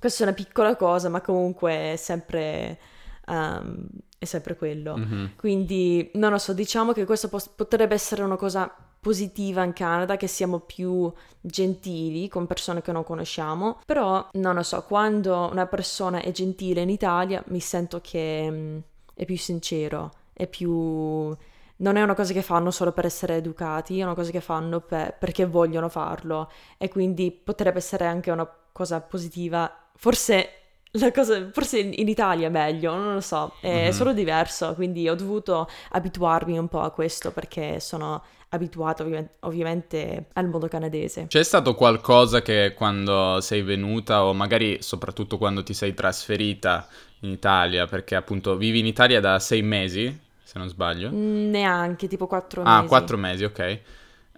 questa 0.00 0.24
è 0.24 0.26
una 0.26 0.34
piccola 0.34 0.74
cosa, 0.76 1.08
ma 1.08 1.20
comunque 1.20 1.92
è 1.92 1.96
sempre, 1.96 2.78
um, 3.26 3.86
è 4.18 4.24
sempre 4.24 4.56
quello. 4.56 4.96
Mm-hmm. 4.96 5.26
Quindi, 5.36 6.10
non 6.14 6.32
lo 6.32 6.38
so, 6.38 6.52
diciamo 6.52 6.92
che 6.92 7.04
questo 7.04 7.28
pos- 7.28 7.48
potrebbe 7.48 7.94
essere 7.94 8.22
una 8.22 8.36
cosa 8.36 8.74
positiva 8.98 9.62
in 9.62 9.72
Canada, 9.72 10.16
che 10.16 10.26
siamo 10.26 10.60
più 10.60 11.10
gentili 11.40 12.28
con 12.28 12.46
persone 12.46 12.82
che 12.82 12.92
non 12.92 13.04
conosciamo, 13.04 13.80
però 13.86 14.28
non 14.32 14.54
lo 14.54 14.62
so, 14.62 14.82
quando 14.84 15.48
una 15.50 15.66
persona 15.66 16.20
è 16.20 16.30
gentile 16.32 16.82
in 16.82 16.90
Italia 16.90 17.42
mi 17.46 17.60
sento 17.60 18.00
che 18.02 18.46
um, 18.50 18.82
è 19.14 19.24
più 19.24 19.36
sincero, 19.36 20.12
è 20.32 20.46
più... 20.46 21.34
Non 21.82 21.96
è 21.96 22.02
una 22.02 22.14
cosa 22.14 22.34
che 22.34 22.42
fanno 22.42 22.70
solo 22.70 22.92
per 22.92 23.06
essere 23.06 23.36
educati, 23.36 23.98
è 23.98 24.02
una 24.02 24.14
cosa 24.14 24.30
che 24.30 24.42
fanno 24.42 24.80
per, 24.80 25.16
perché 25.18 25.46
vogliono 25.46 25.88
farlo 25.88 26.50
e 26.76 26.90
quindi 26.90 27.30
potrebbe 27.30 27.78
essere 27.78 28.04
anche 28.04 28.30
una 28.30 28.46
cosa 28.70 29.00
positiva 29.00 29.79
Forse 30.00 30.48
la 30.92 31.12
cosa, 31.12 31.50
forse 31.52 31.78
in 31.78 32.08
Italia 32.08 32.46
è 32.46 32.50
meglio, 32.50 32.94
non 32.94 33.12
lo 33.12 33.20
so, 33.20 33.52
è 33.60 33.68
mm-hmm. 33.68 33.90
solo 33.90 34.14
diverso, 34.14 34.72
quindi 34.74 35.06
ho 35.10 35.14
dovuto 35.14 35.68
abituarmi 35.90 36.56
un 36.56 36.68
po' 36.68 36.80
a 36.80 36.90
questo 36.90 37.32
perché 37.32 37.80
sono 37.80 38.22
abituato 38.48 39.02
ovvi- 39.02 39.28
ovviamente 39.40 40.28
al 40.32 40.48
mondo 40.48 40.68
canadese. 40.68 41.26
C'è 41.26 41.44
stato 41.44 41.74
qualcosa 41.74 42.40
che 42.40 42.72
quando 42.74 43.42
sei 43.42 43.60
venuta 43.60 44.24
o 44.24 44.32
magari 44.32 44.78
soprattutto 44.80 45.36
quando 45.36 45.62
ti 45.62 45.74
sei 45.74 45.92
trasferita 45.92 46.88
in 47.20 47.30
Italia, 47.30 47.84
perché 47.84 48.14
appunto 48.14 48.56
vivi 48.56 48.78
in 48.78 48.86
Italia 48.86 49.20
da 49.20 49.38
sei 49.38 49.60
mesi, 49.60 50.18
se 50.42 50.58
non 50.58 50.68
sbaglio? 50.68 51.10
Neanche, 51.12 52.08
tipo 52.08 52.26
quattro 52.26 52.62
ah, 52.62 52.64
mesi. 52.64 52.84
Ah, 52.84 52.88
quattro 52.88 53.16
mesi, 53.18 53.44
ok. 53.44 53.80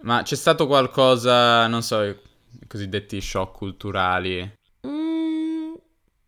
Ma 0.00 0.22
c'è 0.22 0.34
stato 0.34 0.66
qualcosa, 0.66 1.68
non 1.68 1.82
so, 1.82 2.02
i 2.02 2.16
cosiddetti 2.66 3.20
shock 3.20 3.56
culturali 3.56 4.60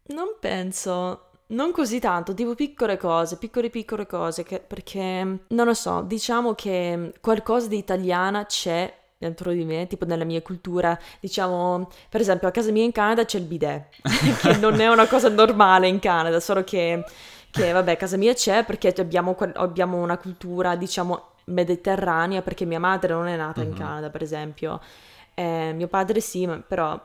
Non 0.06 0.36
penso. 0.38 1.30
non 1.48 1.72
così 1.72 2.00
tanto, 2.00 2.34
tipo 2.34 2.54
piccole 2.54 2.96
cose, 2.96 3.36
piccole 3.38 3.70
piccole 3.70 4.06
cose, 4.06 4.42
che, 4.42 4.60
perché 4.60 5.44
non 5.46 5.66
lo 5.66 5.74
so, 5.74 6.02
diciamo 6.02 6.54
che 6.54 7.12
qualcosa 7.20 7.68
di 7.68 7.76
italiana 7.76 8.46
c'è 8.46 8.92
dentro 9.18 9.52
di 9.52 9.64
me, 9.64 9.86
tipo 9.86 10.04
nella 10.04 10.24
mia 10.24 10.42
cultura, 10.42 10.98
diciamo, 11.20 11.88
per 12.08 12.20
esempio 12.20 12.48
a 12.48 12.50
casa 12.50 12.70
mia 12.70 12.84
in 12.84 12.92
Canada 12.92 13.24
c'è 13.24 13.38
il 13.38 13.44
bidet, 13.44 13.88
che 14.42 14.56
non 14.56 14.80
è 14.80 14.88
una 14.88 15.06
cosa 15.06 15.28
normale 15.28 15.88
in 15.88 15.98
Canada, 15.98 16.40
solo 16.40 16.64
che, 16.64 17.02
che 17.50 17.72
vabbè, 17.72 17.92
a 17.92 17.96
casa 17.96 18.16
mia 18.16 18.34
c'è 18.34 18.64
perché 18.64 18.92
abbiamo, 18.98 19.36
abbiamo 19.54 19.98
una 19.98 20.18
cultura, 20.18 20.76
diciamo, 20.76 21.32
mediterranea, 21.46 22.42
perché 22.42 22.64
mia 22.64 22.80
madre 22.80 23.12
non 23.14 23.26
è 23.28 23.36
nata 23.36 23.60
mm-hmm. 23.60 23.70
in 23.70 23.74
mhm. 23.76 23.80
Canada, 23.80 24.10
per 24.10 24.22
esempio, 24.22 24.80
eh, 25.34 25.72
mio 25.74 25.88
padre 25.88 26.20
sì, 26.20 26.46
ma 26.46 26.58
però 26.58 27.00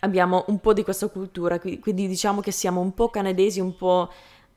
abbiamo 0.00 0.44
un 0.48 0.60
po' 0.60 0.72
di 0.72 0.82
questa 0.82 1.08
cultura, 1.08 1.58
quindi 1.58 2.06
diciamo 2.06 2.40
che 2.40 2.50
siamo 2.50 2.80
un 2.80 2.94
po' 2.94 3.08
canadesi, 3.10 3.60
un 3.60 3.76
po', 3.76 4.12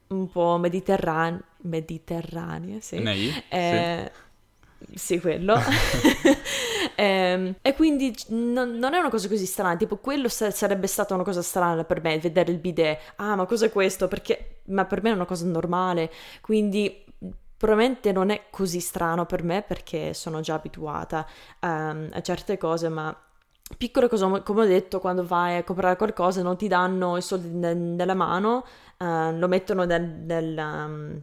un 0.08 0.30
po 0.30 0.58
mediterranei, 0.58 1.40
mediterranee, 1.62 2.82
sì. 2.82 3.00
Nei? 3.00 3.44
Eh, 3.50 4.12
sì. 4.14 4.30
Sì, 4.94 5.20
quello. 5.20 5.56
eh, 6.96 7.56
e 7.62 7.76
quindi 7.76 8.16
non, 8.30 8.78
non, 8.78 8.94
è 8.94 8.98
una 8.98 9.10
cosa 9.10 9.28
così 9.28 9.46
strana. 9.46 9.76
Tipo, 9.76 9.98
quello 9.98 10.28
sarebbe 10.28 10.88
stata 10.88 11.14
una 11.14 11.24
cosa 11.24 11.42
strana 11.42 11.84
per 11.84 12.02
me, 12.02 12.18
vedere 12.20 12.52
il 12.52 12.58
bidet. 12.58 13.14
Ah, 13.18 13.36
ma 13.36 13.46
cos'è 13.46 13.72
questo? 13.72 14.08
Perché... 14.08 14.62
Ma 14.66 14.86
per 14.86 15.02
me 15.04 15.12
è 15.12 15.14
una 15.14 15.26
cosa 15.26 15.46
normale. 15.46 16.12
Quindi 16.42 17.06
probabilmente 17.58 18.12
non 18.12 18.32
è 18.32 18.46
così 18.50 18.80
strano 18.80 19.26
per 19.26 19.44
me 19.44 19.62
perché 19.62 20.16
sono 20.16 20.40
già 20.42 20.56
abituata 20.56 21.28
um, 21.60 22.10
a 22.12 22.22
certe 22.22 22.58
cose, 22.58 22.90
ma 22.90 23.16
piccole 23.78 24.08
cose, 24.08 24.42
come 24.44 24.62
ho 24.62 24.66
detto, 24.66 25.00
quando 25.00 25.26
vai 25.26 25.58
a 25.58 25.64
comprare 25.64 25.96
qualcosa 25.96 26.42
non 26.42 26.58
ti 26.58 26.68
danno 26.68 27.18
i 27.18 27.22
soldi 27.22 27.50
ne- 27.50 27.74
nella 27.74 28.14
mano, 28.14 28.66
uh, 28.98 29.38
lo 29.38 29.48
mettono 29.48 29.84
nel, 29.84 30.04
nel 30.04 30.58
um, 30.58 31.22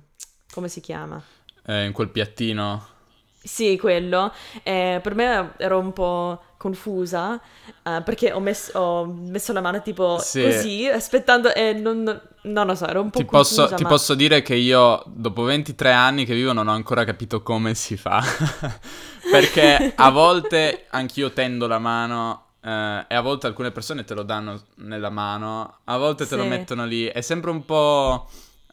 come 0.53 0.69
si 0.69 0.81
chiama? 0.81 1.23
Eh, 1.67 1.85
in 1.85 1.93
quel 1.93 2.09
piattino. 2.09 2.97
Sì, 3.41 3.79
quello. 3.79 4.33
Eh, 4.63 5.01
per 5.03 5.15
me 5.15 5.55
ero 5.59 5.79
un 5.79 5.93
po' 5.93 6.43
confusa 6.57 7.41
uh, 7.85 8.03
perché 8.03 8.33
ho 8.33 8.41
messo, 8.41 8.79
ho 8.79 9.07
messo, 9.07 9.53
la 9.53 9.61
mano 9.61 9.81
tipo 9.81 10.19
sì. 10.19 10.43
così, 10.43 10.87
aspettando 10.89 11.55
e 11.55 11.73
non, 11.73 12.21
non, 12.49 12.67
lo 12.67 12.75
so, 12.75 12.87
ero 12.87 13.03
un 13.03 13.11
po' 13.11 13.19
ti 13.19 13.25
confusa. 13.25 13.63
Posso, 13.63 13.71
ma... 13.71 13.77
Ti 13.77 13.85
posso 13.85 14.15
dire 14.15 14.43
che 14.43 14.55
io, 14.55 15.03
dopo 15.07 15.43
23 15.43 15.93
anni 15.93 16.25
che 16.25 16.35
vivo, 16.35 16.53
non 16.53 16.69
ho 16.69 16.73
ancora 16.73 17.05
capito 17.05 17.43
come 17.43 17.75
si 17.75 17.97
fa. 17.97 18.23
perché 19.31 19.93
a 19.95 20.11
volte 20.11 20.87
anch'io 20.91 21.33
tendo 21.33 21.67
la 21.67 21.79
mano 21.79 22.43
Uh, 22.61 23.05
e 23.07 23.15
a 23.15 23.21
volte 23.21 23.47
alcune 23.47 23.71
persone 23.71 24.03
te 24.03 24.15
lo 24.15 24.25
danno 24.25 24.61
nella 24.79 25.11
mano, 25.11 25.79
a 25.85 25.97
volte 25.97 26.25
te 26.25 26.31
sì. 26.31 26.37
lo 26.37 26.45
mettono 26.45 26.85
lì. 26.85 27.05
È 27.05 27.21
sempre 27.21 27.51
un 27.51 27.65
po', 27.65 28.29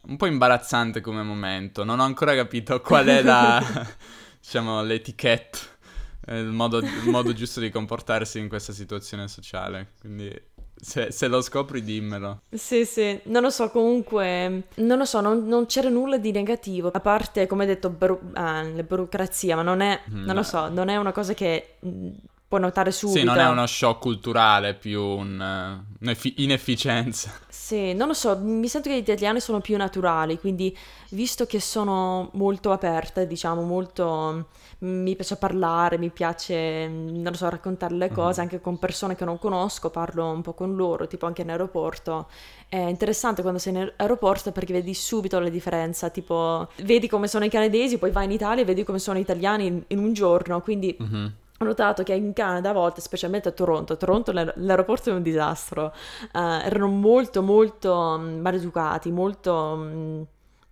un 0.08 0.18
po' 0.18 0.26
imbarazzante 0.26 1.02
come 1.02 1.22
momento. 1.22 1.84
Non 1.84 2.00
ho 2.00 2.04
ancora 2.04 2.34
capito 2.36 2.82
qual 2.82 3.06
è 3.06 3.22
la, 3.22 3.64
diciamo, 4.42 4.82
l'etichetta, 4.82 5.60
il 6.30 6.48
modo, 6.48 6.80
il 6.80 7.10
modo 7.10 7.32
giusto 7.34 7.60
di 7.60 7.70
comportarsi 7.70 8.40
in 8.40 8.50
questa 8.50 8.74
situazione 8.74 9.28
sociale. 9.28 9.94
Quindi 10.00 10.34
se, 10.76 11.12
se, 11.12 11.28
lo 11.28 11.42
scopri 11.42 11.84
dimmelo. 11.84 12.42
Sì, 12.52 12.86
sì, 12.86 13.20
non 13.26 13.42
lo 13.42 13.50
so, 13.50 13.70
comunque, 13.70 14.68
non 14.76 14.98
lo 14.98 15.06
so, 15.06 15.22
non, 15.22 15.48
non 15.48 15.66
c'era 15.66 15.90
nulla 15.90 16.18
di 16.18 16.32
negativo, 16.32 16.92
a 16.94 17.00
parte, 17.00 17.48
come 17.48 17.66
detto, 17.66 17.90
buru- 17.90 18.32
ah, 18.34 18.64
la 18.64 18.84
burocrazia, 18.84 19.56
ma 19.56 19.62
non 19.62 19.82
è, 19.82 20.00
mm, 20.10 20.26
non 20.26 20.36
lo 20.36 20.44
so, 20.44 20.70
non 20.70 20.90
è 20.90 20.98
una 20.98 21.12
cosa 21.12 21.34
che 21.34 21.78
può 22.48 22.58
notare 22.58 22.92
subito. 22.92 23.20
Sì, 23.20 23.26
non 23.26 23.38
è 23.38 23.48
uno 23.48 23.66
shock 23.66 24.00
culturale, 24.00 24.76
più 24.76 25.02
un, 25.02 25.84
un'inefficienza. 26.00 27.32
Sì, 27.66 27.94
non 27.94 28.08
lo 28.08 28.14
so, 28.14 28.38
mi 28.38 28.68
sento 28.68 28.90
che 28.90 28.96
gli 28.96 29.00
italiani 29.00 29.40
sono 29.40 29.60
più 29.60 29.76
naturali, 29.76 30.38
quindi 30.40 30.78
visto 31.10 31.48
che 31.48 31.60
sono 31.60 32.30
molto 32.34 32.72
aperte, 32.72 33.26
diciamo, 33.26 33.64
molto... 33.64 34.50
mi 34.82 35.16
piace 35.16 35.36
parlare, 35.36 35.98
mi 35.98 36.12
piace, 36.12 36.88
non 36.88 37.24
lo 37.24 37.34
so, 37.34 37.50
raccontare 37.50 37.96
le 37.96 38.10
cose, 38.10 38.40
mm-hmm. 38.40 38.52
anche 38.52 38.62
con 38.62 38.78
persone 38.78 39.16
che 39.16 39.26
non 39.26 39.40
conosco, 39.40 39.90
parlo 39.90 40.30
un 40.30 40.44
po' 40.44 40.54
con 40.54 40.76
loro, 40.76 41.08
tipo 41.08 41.26
anche 41.26 41.42
in 41.42 41.50
aeroporto. 41.50 42.28
È 42.70 42.78
interessante 42.78 43.42
quando 43.42 43.58
sei 43.58 43.74
in 43.74 43.92
aeroporto 43.96 44.52
perché 44.52 44.72
vedi 44.72 44.94
subito 44.94 45.40
la 45.40 45.50
differenza, 45.50 46.10
tipo, 46.10 46.68
vedi 46.84 47.08
come 47.10 47.28
sono 47.28 47.46
i 47.46 47.50
canadesi, 47.50 47.98
poi 47.98 48.12
vai 48.12 48.26
in 48.26 48.32
Italia 48.32 48.62
e 48.62 48.66
vedi 48.68 48.84
come 48.84 49.00
sono 49.00 49.18
gli 49.18 49.22
italiani 49.22 49.66
in, 49.66 49.84
in 49.88 49.98
un 49.98 50.14
giorno, 50.14 50.62
quindi... 50.62 50.96
Mm-hmm 51.02 51.26
ho 51.58 51.66
notato 51.66 52.04
che 52.04 52.14
in 52.14 52.34
Canada 52.34 52.72
a 52.72 52.74
volte, 52.74 53.02
specialmente 53.02 53.50
a 53.50 53.52
Toronto, 53.52 53.94
a 53.94 53.96
Toronto 53.96 54.32
l'aeroporto 54.32 55.10
è 55.10 55.14
un 55.14 55.22
disastro, 55.22 55.94
uh, 56.34 56.38
erano 56.38 56.88
molto 56.88 57.42
molto 57.42 57.94
um, 57.94 58.40
maleducati, 58.42 59.12
molto 59.12 59.54
um, 59.54 60.26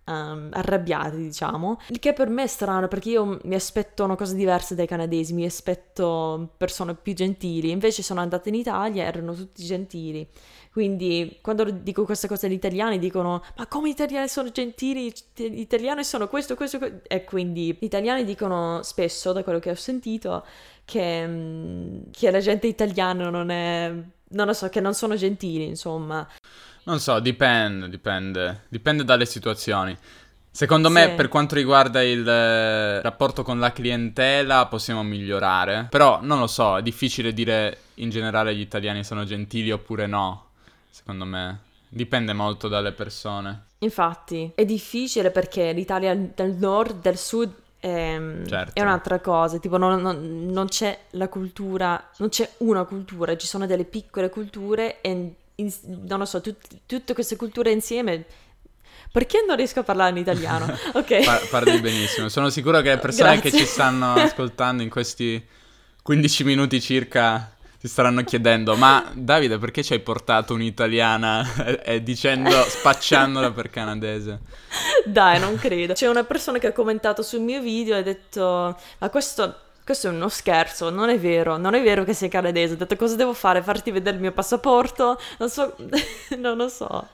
um, 0.06 0.48
arrabbiati 0.52 1.16
diciamo, 1.16 1.80
il 1.88 1.98
che 1.98 2.12
per 2.12 2.28
me 2.28 2.44
è 2.44 2.46
strano 2.46 2.88
perché 2.88 3.10
io 3.10 3.38
mi 3.42 3.54
aspetto 3.54 4.04
una 4.04 4.16
cosa 4.16 4.34
diversa 4.34 4.74
dai 4.74 4.86
canadesi, 4.86 5.32
mi 5.32 5.44
aspetto 5.44 6.50
persone 6.56 6.94
più 6.94 7.14
gentili, 7.14 7.70
invece 7.70 8.02
sono 8.02 8.20
andata 8.20 8.48
in 8.48 8.54
Italia 8.54 9.04
e 9.04 9.06
erano 9.06 9.34
tutti 9.34 9.64
gentili. 9.64 10.26
Quindi 10.74 11.38
quando 11.40 11.70
dico 11.70 12.04
queste 12.04 12.26
cose 12.26 12.46
agli 12.46 12.54
italiani 12.54 12.98
dicono 12.98 13.44
ma 13.56 13.66
come 13.68 13.88
gli 13.88 13.92
italiani 13.92 14.26
sono 14.26 14.50
gentili, 14.50 15.12
gli 15.36 15.60
italiani 15.60 16.02
sono 16.02 16.26
questo, 16.26 16.56
questo, 16.56 16.78
questo. 16.78 17.00
E 17.06 17.22
quindi 17.22 17.76
gli 17.78 17.84
italiani 17.84 18.24
dicono 18.24 18.82
spesso, 18.82 19.32
da 19.32 19.44
quello 19.44 19.60
che 19.60 19.70
ho 19.70 19.76
sentito, 19.76 20.44
che, 20.84 21.26
mm, 21.26 21.98
che 22.10 22.30
la 22.32 22.40
gente 22.40 22.66
italiana 22.66 23.30
non 23.30 23.50
è, 23.50 23.92
non 24.30 24.46
lo 24.46 24.52
so, 24.52 24.68
che 24.68 24.80
non 24.80 24.94
sono 24.94 25.14
gentili, 25.14 25.64
insomma. 25.64 26.28
Non 26.84 27.00
so, 27.00 27.18
dipende, 27.20 27.88
dipende, 27.88 28.62
dipende 28.68 29.04
dalle 29.04 29.26
situazioni. 29.26 29.96
Secondo 30.50 30.88
sì. 30.88 30.94
me, 30.94 31.10
per 31.10 31.28
quanto 31.28 31.56
riguarda 31.56 32.02
il 32.02 32.26
eh, 32.26 33.02
rapporto 33.02 33.42
con 33.42 33.58
la 33.58 33.72
clientela, 33.72 34.66
possiamo 34.66 35.02
migliorare. 35.02 35.88
Però 35.90 36.20
non 36.22 36.38
lo 36.38 36.46
so, 36.46 36.76
è 36.76 36.82
difficile 36.82 37.32
dire 37.32 37.78
in 37.94 38.10
generale 38.10 38.54
gli 38.54 38.60
italiani 38.60 39.02
sono 39.02 39.24
gentili 39.24 39.72
oppure 39.72 40.06
no. 40.06 40.50
Secondo 40.90 41.24
me 41.24 41.60
dipende 41.88 42.32
molto 42.32 42.68
dalle 42.68 42.92
persone. 42.92 43.64
Infatti, 43.78 44.52
è 44.54 44.64
difficile 44.64 45.30
perché 45.30 45.72
l'Italia 45.72 46.14
del 46.14 46.52
nord, 46.52 47.00
del 47.00 47.18
sud 47.18 47.62
Ehm, 47.84 48.46
certo. 48.46 48.72
È 48.72 48.80
un'altra 48.80 49.20
cosa, 49.20 49.58
tipo 49.58 49.76
non, 49.76 50.00
non, 50.00 50.46
non, 50.46 50.68
c'è 50.68 50.98
la 51.10 51.28
cultura, 51.28 52.02
non 52.16 52.30
c'è 52.30 52.48
una 52.58 52.84
cultura, 52.84 53.36
ci 53.36 53.46
sono 53.46 53.66
delle 53.66 53.84
piccole 53.84 54.30
culture 54.30 55.02
e 55.02 55.34
in, 55.56 55.72
non 56.06 56.18
lo 56.18 56.24
so, 56.24 56.40
tut, 56.40 56.56
tutte 56.86 57.14
queste 57.14 57.36
culture 57.36 57.70
insieme 57.70 58.24
perché 59.14 59.44
non 59.46 59.54
riesco 59.54 59.80
a 59.80 59.84
parlare 59.84 60.10
in 60.10 60.16
italiano? 60.16 60.66
Ok. 60.94 61.24
Par- 61.24 61.48
parli 61.48 61.80
benissimo. 61.80 62.28
Sono 62.28 62.50
sicuro 62.50 62.80
che 62.80 62.90
le 62.90 62.98
persone 62.98 63.38
Grazie. 63.38 63.50
che 63.50 63.56
ci 63.58 63.64
stanno 63.64 64.14
ascoltando 64.20 64.82
in 64.82 64.90
questi 64.90 65.40
15 66.02 66.44
minuti 66.44 66.80
circa 66.80 67.54
si 67.78 67.90
staranno 67.90 68.24
chiedendo, 68.24 68.76
ma 68.76 69.10
Davide, 69.12 69.58
perché 69.58 69.84
ci 69.84 69.92
hai 69.92 70.00
portato 70.00 70.54
un'italiana 70.54 71.46
e, 71.84 72.02
dicendo, 72.02 72.50
spacciandola 72.50 73.52
per 73.52 73.68
canadese? 73.68 74.40
Dai, 75.04 75.38
non 75.38 75.56
credo. 75.58 75.92
C'è 75.92 76.08
una 76.08 76.24
persona 76.24 76.58
che 76.58 76.68
ha 76.68 76.72
commentato 76.72 77.22
sul 77.22 77.40
mio 77.40 77.60
video 77.60 77.94
e 77.94 77.98
ha 77.98 78.02
detto, 78.02 78.76
ma 78.98 79.10
questo 79.10 79.58
questo 79.84 80.08
è 80.08 80.10
uno 80.10 80.30
scherzo, 80.30 80.88
non 80.88 81.10
è 81.10 81.18
vero, 81.18 81.58
non 81.58 81.74
è 81.74 81.82
vero 81.82 82.04
che 82.04 82.14
sei 82.14 82.30
canadese. 82.30 82.72
Ho 82.72 82.76
detto 82.76 82.96
cosa 82.96 83.16
devo 83.16 83.34
fare? 83.34 83.62
Farti 83.62 83.90
vedere 83.90 84.16
il 84.16 84.22
mio 84.22 84.32
passaporto? 84.32 85.18
Non 85.38 85.50
so, 85.50 85.76
non 86.38 86.56
lo 86.56 86.68
so. 86.68 87.06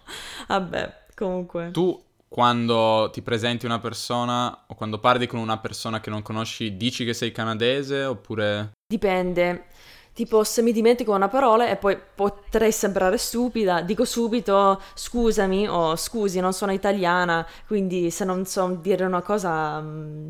Vabbè, 0.46 0.98
comunque. 1.14 1.70
Tu 1.72 2.00
quando 2.28 3.10
ti 3.12 3.22
presenti 3.22 3.66
una 3.66 3.80
persona 3.80 4.66
o 4.68 4.76
quando 4.76 5.00
parli 5.00 5.26
con 5.26 5.40
una 5.40 5.58
persona 5.58 6.00
che 6.00 6.10
non 6.10 6.22
conosci, 6.22 6.76
dici 6.76 7.04
che 7.04 7.12
sei 7.12 7.32
canadese 7.32 8.04
oppure... 8.04 8.70
Dipende. 8.86 9.64
Tipo, 10.12 10.44
se 10.44 10.62
mi 10.62 10.70
dimentico 10.70 11.12
una 11.12 11.28
parola 11.28 11.68
e 11.68 11.76
poi 11.76 11.98
potrei 12.14 12.70
sembrare 12.70 13.18
stupida, 13.18 13.80
dico 13.80 14.04
subito 14.04 14.80
scusami 14.94 15.66
o 15.66 15.96
scusi, 15.96 16.38
non 16.38 16.52
sono 16.52 16.72
italiana, 16.72 17.44
quindi 17.66 18.10
se 18.10 18.24
non 18.24 18.44
so 18.44 18.78
dire 18.80 19.04
una 19.04 19.22
cosa 19.22 19.80
mm, 19.80 20.28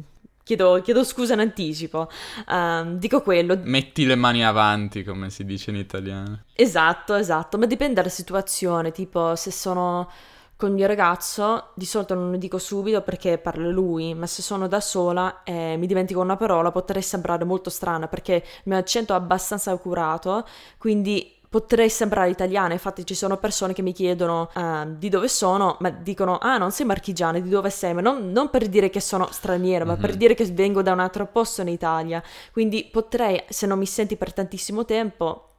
chiedo, 0.51 0.81
chiedo 0.83 1.05
scusa 1.05 1.35
in 1.35 1.41
anticipo. 1.41 2.09
Uh, 2.49 2.97
dico 2.97 3.23
quello. 3.23 3.59
Metti 3.63 4.05
le 4.05 4.17
mani 4.17 4.45
avanti, 4.45 5.05
come 5.05 5.31
si 5.31 5.45
dice 5.45 5.71
in 5.71 5.77
italiano. 5.77 6.43
Esatto, 6.55 7.15
esatto, 7.15 7.59
ma 7.59 7.67
dipende 7.67 7.95
dalla 7.95 8.09
situazione, 8.09 8.91
tipo 8.91 9.37
se 9.37 9.53
sono 9.53 10.11
con 10.57 10.71
il 10.71 10.75
mio 10.75 10.87
ragazzo 10.87 11.69
di 11.75 11.87
solito 11.87 12.13
non 12.13 12.33
lo 12.33 12.37
dico 12.37 12.59
subito 12.59 13.01
perché 13.01 13.39
parla 13.39 13.69
lui, 13.69 14.13
ma 14.13 14.27
se 14.27 14.43
sono 14.43 14.69
da 14.69 14.81
sola 14.81 15.43
e 15.43 15.77
mi 15.79 15.87
dimentico 15.87 16.21
una 16.21 16.37
parola 16.37 16.71
potrei 16.71 17.01
sembrare 17.01 17.45
molto 17.45 17.71
strana 17.71 18.09
perché 18.09 18.35
il 18.35 18.63
mio 18.65 18.77
accento 18.77 19.15
è 19.15 19.17
abbastanza 19.17 19.71
accurato, 19.71 20.47
quindi 20.77 21.40
potrei 21.51 21.91
sembrare 21.91 22.31
italiana. 22.31 22.73
Infatti 22.73 23.05
ci 23.05 23.15
sono 23.15 23.37
persone 23.37 23.75
che 23.75 23.83
mi 23.83 23.93
chiedono 23.93 24.49
uh, 24.55 24.95
di 24.97 25.09
dove 25.09 25.29
sono, 25.29 25.77
ma 25.81 25.91
dicono 25.91 26.39
ah 26.39 26.57
non 26.57 26.71
sei 26.71 26.87
marchigiana, 26.87 27.41
di 27.41 27.49
dove 27.49 27.71
sei? 27.71 27.93
Ma 27.93 28.01
non, 28.01 28.31
non 28.31 28.49
per 28.49 28.69
dire 28.69 28.89
che 28.89 29.01
sono 29.01 29.29
straniera, 29.31 29.85
mm-hmm. 29.85 29.95
ma 29.95 30.01
per 30.01 30.13
mhm. 30.13 30.17
dire 30.17 30.35
che 30.35 30.47
vengo 30.47 30.81
da 30.81 30.93
un 30.93 31.01
altro 31.01 31.27
posto 31.27 31.61
in 31.61 31.69
Italia. 31.69 32.23
Quindi 32.53 32.89
potrei, 32.91 33.43
se 33.49 33.67
non 33.67 33.79
mi 33.79 33.87
senti 33.87 34.17
per 34.17 34.33
tantissimo 34.33 34.85
tempo, 34.85 35.50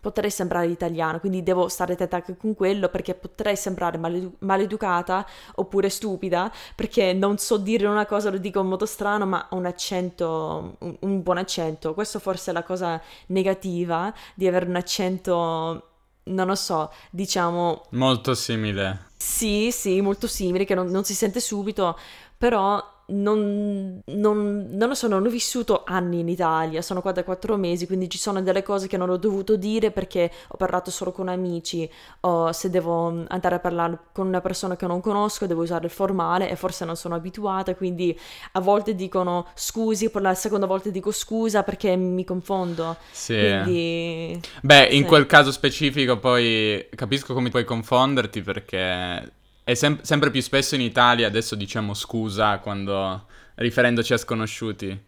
potrei 0.00 0.30
sembrare 0.30 0.66
italiano, 0.66 1.20
quindi 1.20 1.42
devo 1.42 1.68
stare 1.68 1.94
attenta 1.94 2.16
anche 2.16 2.36
con 2.36 2.54
quello 2.54 2.88
perché 2.88 3.14
potrei 3.14 3.56
sembrare 3.56 3.98
maledu- 3.98 4.36
maleducata 4.40 5.26
oppure 5.56 5.88
stupida 5.88 6.52
perché 6.74 7.12
non 7.12 7.38
so 7.38 7.56
dire 7.56 7.86
una 7.86 8.06
cosa, 8.06 8.30
lo 8.30 8.38
dico 8.38 8.60
in 8.60 8.68
modo 8.68 8.86
strano, 8.86 9.26
ma 9.26 9.46
ho 9.50 9.56
un 9.56 9.66
accento, 9.66 10.76
un, 10.78 10.96
un 11.00 11.22
buon 11.22 11.38
accento. 11.38 11.94
Questo 11.94 12.18
forse 12.18 12.50
è 12.50 12.54
la 12.54 12.62
cosa 12.62 13.00
negativa 13.26 14.12
di 14.34 14.46
avere 14.46 14.66
un 14.66 14.76
accento 14.76 15.82
non 16.28 16.46
lo 16.46 16.54
so, 16.54 16.92
diciamo... 17.10 17.86
Molto 17.90 18.34
simile. 18.34 19.06
Sì, 19.16 19.70
sì, 19.72 20.00
molto 20.00 20.26
simile, 20.26 20.64
che 20.64 20.74
non, 20.74 20.88
non 20.88 21.04
si 21.04 21.14
sente 21.14 21.40
subito, 21.40 21.98
però 22.36 22.82
non, 23.10 24.02
non, 24.04 24.66
non 24.70 24.88
lo 24.88 24.94
so, 24.94 25.08
non 25.08 25.24
ho 25.24 25.28
vissuto 25.28 25.84
anni 25.84 26.20
in 26.20 26.28
Italia, 26.28 26.82
sono 26.82 27.00
qua 27.00 27.12
da 27.12 27.24
quattro 27.24 27.56
mesi, 27.56 27.86
quindi 27.86 28.10
ci 28.10 28.18
sono 28.18 28.42
delle 28.42 28.62
cose 28.62 28.86
che 28.86 28.96
non 28.96 29.08
ho 29.08 29.16
dovuto 29.16 29.56
dire 29.56 29.90
perché 29.90 30.30
ho 30.48 30.56
parlato 30.56 30.90
solo 30.90 31.12
con 31.12 31.28
amici 31.28 31.88
o 32.20 32.52
se 32.52 32.68
devo 32.70 33.24
andare 33.28 33.54
a 33.54 33.58
parlare 33.60 33.98
con 34.12 34.26
una 34.26 34.40
persona 34.40 34.76
che 34.76 34.86
non 34.86 35.00
conosco 35.00 35.46
devo 35.46 35.62
usare 35.62 35.86
il 35.86 35.90
formale 35.90 36.50
e 36.50 36.56
forse 36.56 36.84
non 36.84 36.96
sono 36.96 37.14
abituata, 37.14 37.74
quindi 37.74 38.18
a 38.52 38.60
volte 38.60 38.94
dicono 38.94 39.46
scusi, 39.54 40.10
poi 40.10 40.22
la 40.22 40.34
seconda 40.34 40.66
volta 40.66 40.90
dico 40.90 41.10
scusa 41.10 41.62
perché 41.62 41.96
mi 41.96 42.24
confondo. 42.24 42.96
Sì. 43.10 43.36
Quindi... 43.36 44.40
Beh, 44.62 44.88
in 44.90 45.02
sì. 45.02 45.08
quel 45.08 45.26
caso 45.26 45.50
specifico 45.50 46.18
poi 46.18 46.88
capisco 46.94 47.32
come 47.32 47.48
puoi 47.48 47.64
confonderti 47.64 48.42
perché 48.42 49.36
è 49.68 49.74
sem- 49.74 50.00
sempre 50.00 50.30
più 50.30 50.40
spesso 50.40 50.74
in 50.76 50.80
Italia 50.80 51.26
adesso 51.26 51.54
diciamo 51.54 51.92
scusa 51.92 52.58
quando 52.58 53.26
riferendoci 53.56 54.14
a 54.14 54.16
sconosciuti. 54.16 55.04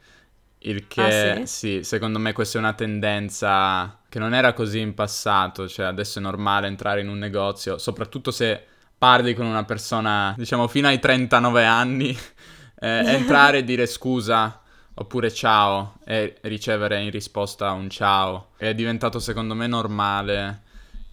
Il 0.62 0.86
che, 0.86 1.30
Ah, 1.40 1.46
sì? 1.46 1.78
sì, 1.78 1.84
secondo 1.84 2.18
me 2.18 2.34
questa 2.34 2.58
è 2.58 2.60
una 2.60 2.74
tendenza 2.74 3.98
che 4.10 4.18
non 4.18 4.34
era 4.34 4.52
così 4.52 4.80
in 4.80 4.92
passato, 4.92 5.66
cioè 5.66 5.86
adesso 5.86 6.18
è 6.18 6.22
normale 6.22 6.66
entrare 6.66 7.00
in 7.00 7.08
un 7.08 7.16
negozio, 7.18 7.78
soprattutto 7.78 8.30
se 8.30 8.62
parli 8.98 9.32
con 9.32 9.46
una 9.46 9.64
persona, 9.64 10.34
diciamo, 10.36 10.68
fino 10.68 10.88
ai 10.88 10.98
39 11.00 11.64
anni, 11.64 12.10
eh, 12.80 12.88
entrare 13.06 13.58
e 13.58 13.64
dire 13.64 13.86
scusa 13.86 14.60
oppure 14.92 15.32
ciao 15.32 15.94
e 16.04 16.36
ricevere 16.42 17.00
in 17.00 17.10
risposta 17.10 17.70
un 17.72 17.88
ciao. 17.88 18.48
È 18.58 18.74
diventato 18.74 19.18
secondo 19.20 19.54
me 19.54 19.66
normale 19.66 20.62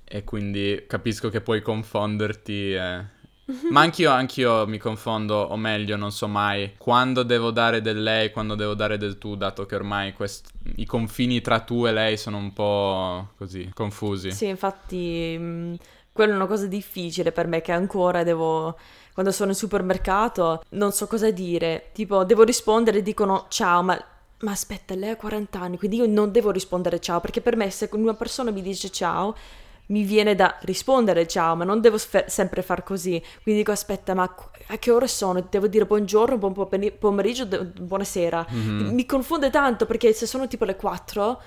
e 0.03 0.25
quindi 0.25 0.83
capisco 0.87 1.29
che 1.29 1.39
puoi 1.39 1.61
confonderti. 1.61 2.73
eh. 2.73 3.15
Ma 3.71 3.81
anch'io, 3.81 4.11
anch'io 4.11 4.67
mi 4.67 4.77
confondo, 4.77 5.35
o 5.35 5.55
meglio, 5.55 5.95
non 5.95 6.11
so 6.11 6.27
mai 6.27 6.73
quando 6.77 7.23
devo 7.23 7.51
dare 7.51 7.81
del 7.81 8.03
lei, 8.03 8.31
quando 8.31 8.55
devo 8.55 8.73
dare 8.73 8.97
del 8.97 9.17
tu, 9.17 9.35
dato 9.35 9.65
che 9.65 9.75
ormai 9.75 10.13
quest- 10.13 10.49
i 10.75 10.85
confini 10.85 11.39
tra 11.41 11.59
tu 11.61 11.85
e 11.85 11.93
lei 11.93 12.17
sono 12.17 12.37
un 12.37 12.51
po' 12.51 13.29
così, 13.37 13.69
confusi. 13.73 14.31
Sì, 14.31 14.47
infatti, 14.47 15.37
mh, 15.37 15.75
quella 16.11 16.33
è 16.33 16.35
una 16.35 16.45
cosa 16.47 16.67
difficile 16.67 17.31
per 17.31 17.47
me 17.47 17.61
che 17.61 17.71
ancora 17.71 18.23
devo, 18.23 18.77
quando 19.13 19.31
sono 19.31 19.51
in 19.51 19.55
supermercato, 19.55 20.63
non 20.71 20.91
so 20.91 21.07
cosa 21.07 21.31
dire. 21.31 21.89
Tipo, 21.93 22.25
devo 22.25 22.43
rispondere 22.43 22.97
e 22.97 23.01
dicono 23.03 23.45
ciao, 23.49 23.81
ma, 23.81 23.97
ma 24.39 24.51
aspetta, 24.51 24.93
lei 24.93 25.11
ha 25.11 25.15
40 25.15 25.59
anni, 25.61 25.77
quindi 25.77 25.97
io 25.97 26.05
non 26.05 26.31
devo 26.31 26.51
rispondere 26.51 26.99
ciao, 26.99 27.21
perché 27.21 27.39
per 27.41 27.55
me 27.55 27.69
se 27.69 27.89
una 27.93 28.13
persona 28.13 28.51
mi 28.51 28.61
dice 28.61 28.89
ciao, 28.89 29.35
mi 29.87 30.03
viene 30.03 30.35
da 30.35 30.57
rispondere 30.61 31.27
ciao, 31.27 31.55
ma 31.55 31.63
non 31.63 31.79
devo 31.81 31.97
sfe- 31.97 32.25
sempre 32.27 32.61
far 32.61 32.83
così. 32.83 33.21
Quindi 33.43 33.61
dico, 33.61 33.71
aspetta, 33.71 34.13
ma 34.13 34.23
a 34.67 34.77
che 34.77 34.91
ore 34.91 35.07
sono? 35.07 35.45
Devo 35.49 35.67
dire 35.67 35.85
buongiorno, 35.85 36.37
buon 36.37 36.53
pomeri- 36.53 36.91
pomeriggio, 36.91 37.47
buonasera. 37.47 38.45
Mhm. 38.49 38.89
Mi 38.93 39.05
confonde 39.05 39.49
tanto 39.49 39.85
perché 39.85 40.11
se 40.13 40.25
sono 40.25 40.47
tipo 40.47 40.65
le 40.65 40.75
4, 40.75 41.41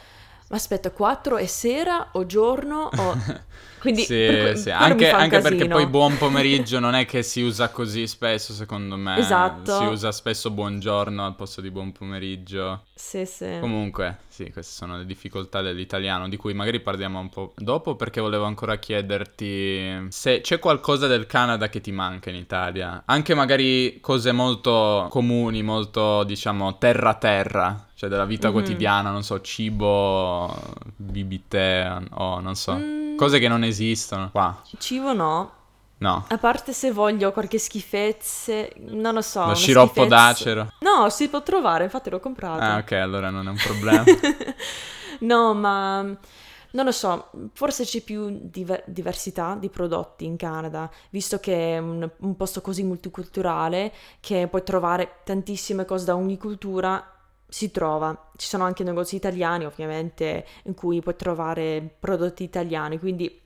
ma 0.50 0.56
aspetta, 0.56 0.90
4 0.90 1.36
è 1.36 1.46
sera 1.46 2.08
o 2.12 2.26
giorno 2.26 2.90
o... 2.92 3.48
Quindi 3.80 4.02
Sì, 4.02 4.26
per 4.26 4.58
sì, 4.58 4.70
anche, 4.70 5.08
anche 5.08 5.40
perché 5.40 5.66
poi 5.66 5.86
buon 5.86 6.14
pomeriggio 6.18 6.78
non 6.80 6.94
è 6.94 7.06
che 7.06 7.22
si 7.22 7.40
usa 7.40 7.70
così 7.70 8.06
spesso, 8.06 8.52
secondo 8.52 8.96
me. 8.96 9.16
Esatto. 9.16 9.78
Si 9.78 9.84
usa 9.84 10.12
spesso 10.12 10.50
buongiorno 10.50 11.24
al 11.24 11.34
posto 11.34 11.62
di 11.62 11.70
buon 11.70 11.90
pomeriggio. 11.90 12.82
Sì, 12.94 13.24
sì. 13.24 13.56
Comunque, 13.58 14.18
sì, 14.28 14.50
queste 14.52 14.74
sono 14.74 14.98
le 14.98 15.06
difficoltà 15.06 15.62
dell'italiano, 15.62 16.28
di 16.28 16.36
cui 16.36 16.52
magari 16.52 16.80
parliamo 16.80 17.18
un 17.20 17.30
po' 17.30 17.54
dopo, 17.56 17.96
perché 17.96 18.20
volevo 18.20 18.44
ancora 18.44 18.76
chiederti 18.76 20.08
se 20.10 20.42
c'è 20.42 20.58
qualcosa 20.58 21.06
del 21.06 21.24
Canada 21.26 21.70
che 21.70 21.80
ti 21.80 21.90
manca 21.90 22.28
in 22.28 22.36
Italia. 22.36 23.04
Anche 23.06 23.34
magari 23.34 23.98
cose 24.00 24.32
molto 24.32 25.06
comuni, 25.08 25.62
molto, 25.62 26.22
diciamo, 26.24 26.76
terra-terra, 26.76 27.88
cioè 28.00 28.08
della 28.08 28.24
vita 28.24 28.46
Mhm. 28.48 28.54
quotidiana, 28.54 29.10
non 29.10 29.22
so, 29.22 29.42
cibo, 29.42 30.50
bibite, 30.96 32.00
o 32.12 32.40
non 32.40 32.56
so, 32.56 32.72
Mm. 32.72 33.14
cose 33.14 33.38
che 33.38 33.46
non 33.46 33.62
esistono 33.62 34.30
qua. 34.30 34.58
Cibo 34.78 35.12
no, 35.12 35.52
No, 35.98 36.24
a 36.28 36.38
parte 36.38 36.72
se 36.72 36.92
voglio 36.92 37.30
qualche 37.30 37.58
schifezze, 37.58 38.72
non 38.88 39.12
lo 39.12 39.20
so. 39.20 39.44
lo 39.48 39.54
sciroppo 39.54 40.04
schifezza- 40.04 40.14
d'acero. 40.16 40.72
No, 40.78 41.10
si 41.10 41.28
può 41.28 41.42
trovare, 41.42 41.84
infatti 41.84 42.08
l'ho 42.08 42.20
comprato. 42.20 42.62
Ah, 42.62 42.78
ok, 42.78 42.92
allora 42.92 43.28
non 43.28 43.46
è 43.46 43.50
un 43.50 43.58
problema. 43.62 44.02
No, 45.20 45.52
ma 45.52 46.00
non 46.00 46.84
lo 46.86 46.92
so, 46.92 47.30
forse 47.52 47.84
c'è 47.84 48.00
più 48.00 48.38
diver- 48.44 48.84
diversità 48.86 49.54
di 49.60 49.68
prodotti 49.68 50.24
in 50.24 50.36
Canada, 50.38 50.88
visto 51.10 51.38
che 51.38 51.74
è 51.74 51.78
un, 51.78 52.08
un 52.20 52.36
posto 52.36 52.62
così 52.62 52.82
multiculturale 52.82 53.92
che 54.20 54.46
puoi 54.48 54.62
trovare 54.62 55.16
tantissime 55.24 55.84
cose 55.84 56.06
da 56.06 56.16
ogni 56.16 56.38
cultura, 56.38 57.04
si 57.50 57.70
trova. 57.70 58.30
Ci 58.36 58.46
sono 58.46 58.64
anche 58.64 58.84
negozi 58.84 59.16
italiani, 59.16 59.66
ovviamente, 59.66 60.46
in 60.64 60.74
cui 60.74 61.00
puoi 61.00 61.16
trovare 61.16 61.96
prodotti 61.98 62.42
italiani, 62.44 62.98
quindi 62.98 63.40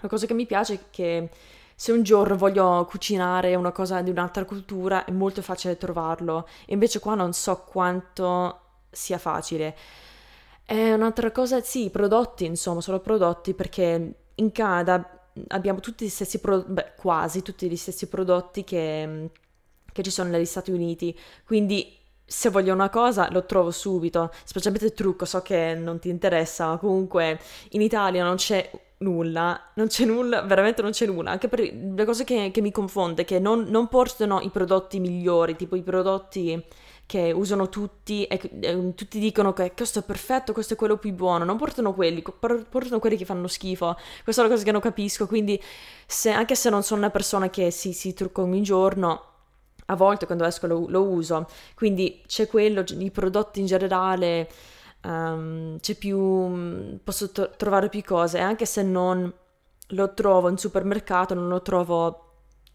la 0.00 0.08
cosa 0.08 0.26
che 0.26 0.34
mi 0.34 0.46
piace 0.46 0.74
è 0.74 0.80
che 0.90 1.28
se 1.74 1.92
un 1.92 2.02
giorno 2.02 2.36
voglio 2.36 2.86
cucinare 2.88 3.54
una 3.54 3.72
cosa 3.72 4.00
di 4.02 4.10
un'altra 4.10 4.44
cultura 4.44 5.04
è 5.04 5.10
molto 5.10 5.42
facile 5.42 5.76
trovarlo, 5.76 6.48
invece 6.66 7.00
qua 7.00 7.14
non 7.14 7.32
so 7.32 7.64
quanto 7.64 8.60
sia 8.90 9.18
facile. 9.18 9.76
È 10.64 10.92
un'altra 10.92 11.32
cosa, 11.32 11.60
sì, 11.62 11.86
i 11.86 11.90
prodotti, 11.90 12.44
insomma, 12.44 12.80
solo 12.80 13.00
prodotti, 13.00 13.54
perché 13.54 14.14
in 14.34 14.52
Canada 14.52 15.28
abbiamo 15.48 15.80
tutti 15.80 16.04
gli 16.04 16.08
stessi 16.08 16.38
prodotti, 16.38 16.72
beh, 16.72 16.92
quasi 16.96 17.42
tutti 17.42 17.68
gli 17.68 17.76
stessi 17.76 18.08
prodotti 18.08 18.62
che, 18.62 19.30
che 19.90 20.02
ci 20.02 20.10
sono 20.10 20.30
negli 20.30 20.44
Stati 20.44 20.70
Uniti, 20.70 21.18
quindi 21.44 21.98
se 22.30 22.48
voglio 22.48 22.72
una 22.72 22.90
cosa 22.90 23.28
lo 23.32 23.44
trovo 23.44 23.72
subito, 23.72 24.30
specialmente 24.44 24.86
il 24.86 24.94
trucco, 24.94 25.24
so 25.24 25.42
che 25.42 25.74
non 25.74 25.98
ti 25.98 26.10
interessa, 26.10 26.68
ma 26.68 26.76
comunque 26.76 27.40
in 27.70 27.82
Italia 27.82 28.22
non 28.22 28.36
c'è 28.36 28.70
nulla, 28.98 29.60
non 29.74 29.88
c'è 29.88 30.04
nulla, 30.04 30.42
veramente 30.42 30.80
non 30.80 30.92
c'è 30.92 31.06
nulla, 31.06 31.32
anche 31.32 31.48
per 31.48 31.58
le 31.58 32.04
cose 32.04 32.22
che, 32.22 32.52
che 32.52 32.60
mi 32.60 32.70
confonde, 32.70 33.24
che 33.24 33.40
non, 33.40 33.64
non 33.64 33.88
portano 33.88 34.40
i 34.42 34.48
prodotti 34.50 35.00
migliori, 35.00 35.56
tipo 35.56 35.74
i 35.74 35.82
prodotti 35.82 36.64
che 37.04 37.32
usano 37.32 37.68
tutti 37.68 38.24
e, 38.26 38.40
e 38.60 38.94
tutti 38.94 39.18
dicono 39.18 39.52
che 39.52 39.72
questo 39.74 39.98
è 39.98 40.02
perfetto, 40.04 40.52
questo 40.52 40.74
è 40.74 40.76
quello 40.76 40.98
più 40.98 41.12
buono, 41.12 41.44
non 41.44 41.56
portano 41.56 41.92
quelli, 41.92 42.22
portano 42.22 43.00
quelli 43.00 43.16
che 43.16 43.24
fanno 43.24 43.48
schifo. 43.48 43.96
Questa 44.22 44.42
è 44.42 44.44
la 44.44 44.50
cosa 44.52 44.62
che 44.62 44.70
non 44.70 44.80
capisco, 44.80 45.26
quindi 45.26 45.60
se- 46.06 46.30
anche 46.30 46.54
se 46.54 46.70
non 46.70 46.84
sono 46.84 47.00
una 47.00 47.10
persona 47.10 47.50
che 47.50 47.72
si, 47.72 47.92
si 47.92 48.14
trucca 48.14 48.42
ogni 48.42 48.62
giorno, 48.62 49.29
a 49.90 49.96
volte 49.96 50.26
quando 50.26 50.44
esco 50.44 50.66
lo, 50.66 50.86
lo 50.88 51.02
uso, 51.02 51.48
quindi 51.74 52.22
c'è 52.26 52.46
quello, 52.46 52.84
i 52.86 53.10
prodotti 53.10 53.60
in 53.60 53.66
generale, 53.66 54.48
ehm, 55.02 55.78
c'è 55.80 55.94
più, 55.96 56.98
posso 57.02 57.30
to- 57.30 57.50
trovare 57.56 57.88
più 57.88 58.02
cose, 58.02 58.38
anche 58.38 58.66
se 58.66 58.82
non 58.82 59.32
lo 59.92 60.14
trovo 60.14 60.48
in 60.48 60.56
supermercato, 60.56 61.34
non 61.34 61.48
lo 61.48 61.62
trovo 61.62 62.24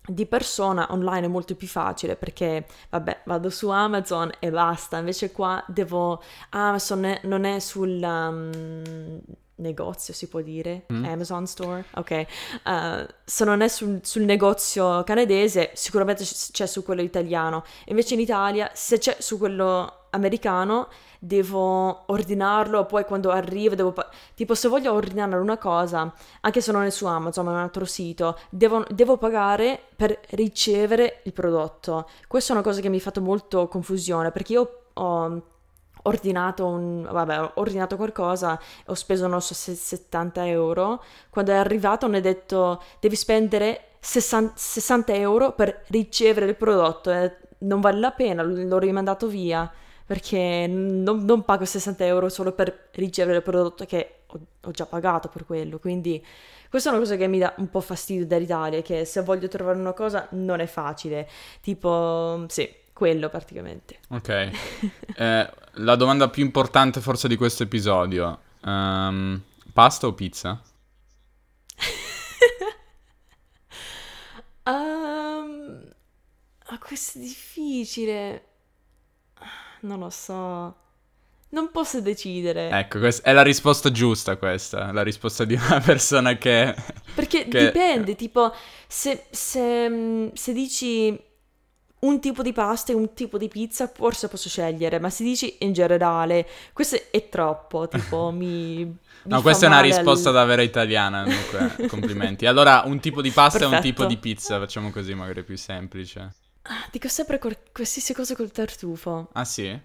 di 0.08 0.26
persona 0.28 0.88
online 0.92 1.26
è 1.26 1.30
molto 1.30 1.56
più 1.56 1.68
facile 1.68 2.16
perché, 2.16 2.66
vabbè, 2.90 3.22
vado 3.26 3.50
su 3.50 3.70
Amazon 3.70 4.32
e 4.40 4.52
basta. 4.52 4.98
Invece 4.98 5.32
qua 5.32 5.64
devo... 5.68 6.22
Amazon 6.52 7.06
è- 7.06 7.22
non 7.24 7.44
è 7.44 7.60
sul 7.60 8.00
um, 8.04 9.20
negozio, 9.56 10.14
si 10.14 10.28
può 10.28 10.42
dire? 10.42 10.86
Mm. 10.92 11.06
Amazon 11.06 11.48
Store? 11.48 11.86
Ok. 11.96 12.26
Uh, 12.64 13.06
se 13.24 13.46
non 13.46 13.62
è 13.62 13.68
sul, 13.68 14.00
sul 14.04 14.24
negozio 14.24 15.04
canadese, 15.04 15.72
sicuramente 15.74 16.24
c'è 16.24 16.66
su 16.66 16.84
quello 16.84 17.02
italiano. 17.02 17.64
Invece 17.86 18.16
in 18.16 18.20
Italia, 18.20 18.70
se 18.74 18.98
c'è 18.98 19.18
su 19.20 19.38
quello 19.38 20.06
americano, 20.12 20.88
devo 21.20 22.04
ordinarlo, 22.08 22.86
poi 22.86 23.04
quando 23.04 23.32
arriva 23.32 23.76
devo... 23.76 23.92
pa- 23.92 24.10
tipo 24.34 24.56
se 24.56 24.68
voglio 24.68 24.94
ordinare 24.94 25.36
una 25.38 25.58
cosa, 25.58 26.14
anche 26.42 26.62
se 26.62 26.72
non 26.72 26.84
è 26.84 26.90
su 26.90 27.06
Amazon 27.06 27.46
ma 27.46 27.52
è 27.52 27.54
un 27.56 27.60
altro 27.60 27.86
sito, 27.86 28.38
devo, 28.50 28.86
devo 28.90 29.18
pagare 29.18 29.82
per 29.96 30.20
ricevere 30.32 31.22
il 31.26 31.34
prodotto. 31.34 32.10
Questa 32.28 32.54
è 32.54 32.56
una 32.56 32.64
cosa 32.64 32.82
che 32.82 32.90
mi 32.90 32.98
ha 32.98 33.02
fatto 33.02 33.22
molto 33.22 33.68
confusione 33.68 34.32
perché 34.32 34.54
io 34.54 34.82
ho 34.94 35.42
ordinato 36.06 36.66
un... 36.66 37.08
vabbè, 37.10 37.42
ho 37.42 37.52
ordinato 37.56 37.96
qualcosa, 37.96 38.60
ho 38.86 38.94
speso 38.94 39.28
non 39.28 39.42
so 39.42 39.54
se 39.54 39.76
70 39.76 40.48
euro, 40.48 41.04
quando 41.30 41.52
è 41.52 41.56
arrivato 41.56 42.10
mi 42.10 42.18
ha 42.18 42.22
detto 42.22 42.82
devi 43.00 43.16
spendere 43.16 43.90
60, 44.00 44.54
60 44.56 45.14
euro 45.14 45.54
per 45.54 45.84
ricevere 45.88 46.48
il 46.48 46.56
prodotto 46.56 47.12
e 47.12 47.36
non 47.60 47.82
vale 47.82 48.00
la 48.00 48.12
pena, 48.12 48.44
l'ho 48.44 48.78
rimandato 48.78 49.28
via 49.28 49.72
perché 50.06 50.68
non, 50.68 51.26
non, 51.26 51.44
pago 51.44 51.66
60 51.66 52.06
euro 52.06 52.30
solo 52.30 52.52
per 52.52 52.90
ricevere 52.92 53.38
il 53.38 53.44
prodotto 53.44 53.86
che 53.86 54.20
ho, 54.28 54.40
ho, 54.62 54.72
già 54.72 54.86
pagato 54.86 55.30
per 55.30 55.46
quello. 55.46 55.80
Quindi 55.80 56.24
questa 56.70 56.90
è 56.90 56.92
una 56.92 57.02
cosa 57.02 57.16
che 57.16 57.28
mi 57.28 57.40
dà 57.40 57.56
un 57.58 57.70
po' 57.70 57.82
fastidio 57.82 58.26
dall'Italia, 58.28 58.84
che 58.84 59.04
se 59.06 59.22
voglio 59.22 59.48
trovare 59.48 59.80
una 59.80 59.94
cosa 59.94 60.28
non 60.32 60.60
è 60.60 60.68
facile. 60.68 61.28
Tipo, 61.60 62.46
sì, 62.50 62.72
quello 62.94 63.30
praticamente. 63.30 63.98
Ok. 64.10 64.30
eh, 65.18 65.50
la 65.76 65.96
domanda 65.96 66.30
più 66.30 66.44
importante 66.44 67.02
forse 67.02 67.28
di 67.28 67.36
questo 67.36 67.64
episodio. 67.64 68.40
Um, 68.62 69.42
pasta 69.74 70.08
o 70.08 70.14
pizza? 70.14 70.62
um, 74.66 75.84
oh, 76.70 76.78
questo 76.80 77.18
è 77.18 77.22
difficile 77.22 78.54
non 79.86 80.00
lo 80.00 80.10
so. 80.10 80.76
Non 81.50 81.70
posso 81.72 82.02
decidere. 82.02 82.70
Ecco, 82.70 83.00
questa 83.00 83.30
è 83.30 83.32
la 83.32 83.44
risposta 83.44 83.92
giusta 83.92 84.36
questa, 84.36 84.92
la 84.92 85.04
risposta 85.04 85.46
di 85.46 85.54
una 85.54 85.80
persona 85.80 86.38
che... 86.38 86.76
Perché 87.14 87.48
che... 87.48 87.66
dipende, 87.66 88.16
tipo, 88.16 88.54
se, 88.88 89.26
se, 89.30 89.90
mm, 89.90 90.28
se, 90.34 90.52
dici 90.52 91.18
un 92.06 92.20
tipo 92.20 92.42
di 92.42 92.54
pasta 92.54 92.92
e 92.92 92.96
un 92.96 93.14
tipo 93.14 93.38
di 93.38 93.48
pizza, 93.48 93.88
forse 93.88 94.28
posso 94.28 94.50
scegliere, 94.50 95.00
ma 95.00 95.10
se 95.10 95.24
dici 95.24 95.58
in 95.60 95.74
generale, 95.74 96.48
questo 96.74 96.98
è 97.12 97.30
troppo, 97.30 97.88
tipo, 97.88 98.32
mi... 98.36 98.98
No, 99.24 99.42
questa 99.42 99.66
è 99.66 99.70
una 99.70 99.82
risposta 99.82 100.30
al... 100.30 100.36
da 100.36 100.46
vera 100.46 100.62
italiana, 100.62 101.24
dunque, 101.24 101.88
complimenti. 101.90 102.46
Allora, 102.46 102.84
un 102.86 103.00
tipo 103.00 103.22
di 103.22 103.32
pasta 103.32 103.60
Perfetto. 103.60 103.74
e 103.74 103.78
un 103.78 103.84
tipo 103.84 104.06
di 104.06 104.18
pizza, 104.18 104.60
facciamo 104.60 104.92
così, 104.92 105.14
magari 105.16 105.44
più 105.44 105.58
semplice. 105.58 106.34
Ah, 106.64 106.88
dico 106.92 107.08
sempre 107.08 107.40
col- 107.40 107.58
qualsiasi 107.72 108.14
cosa 108.14 108.36
col 108.36 108.52
tartufo. 108.52 109.30
Ah 109.34 109.46
sì? 109.46 109.80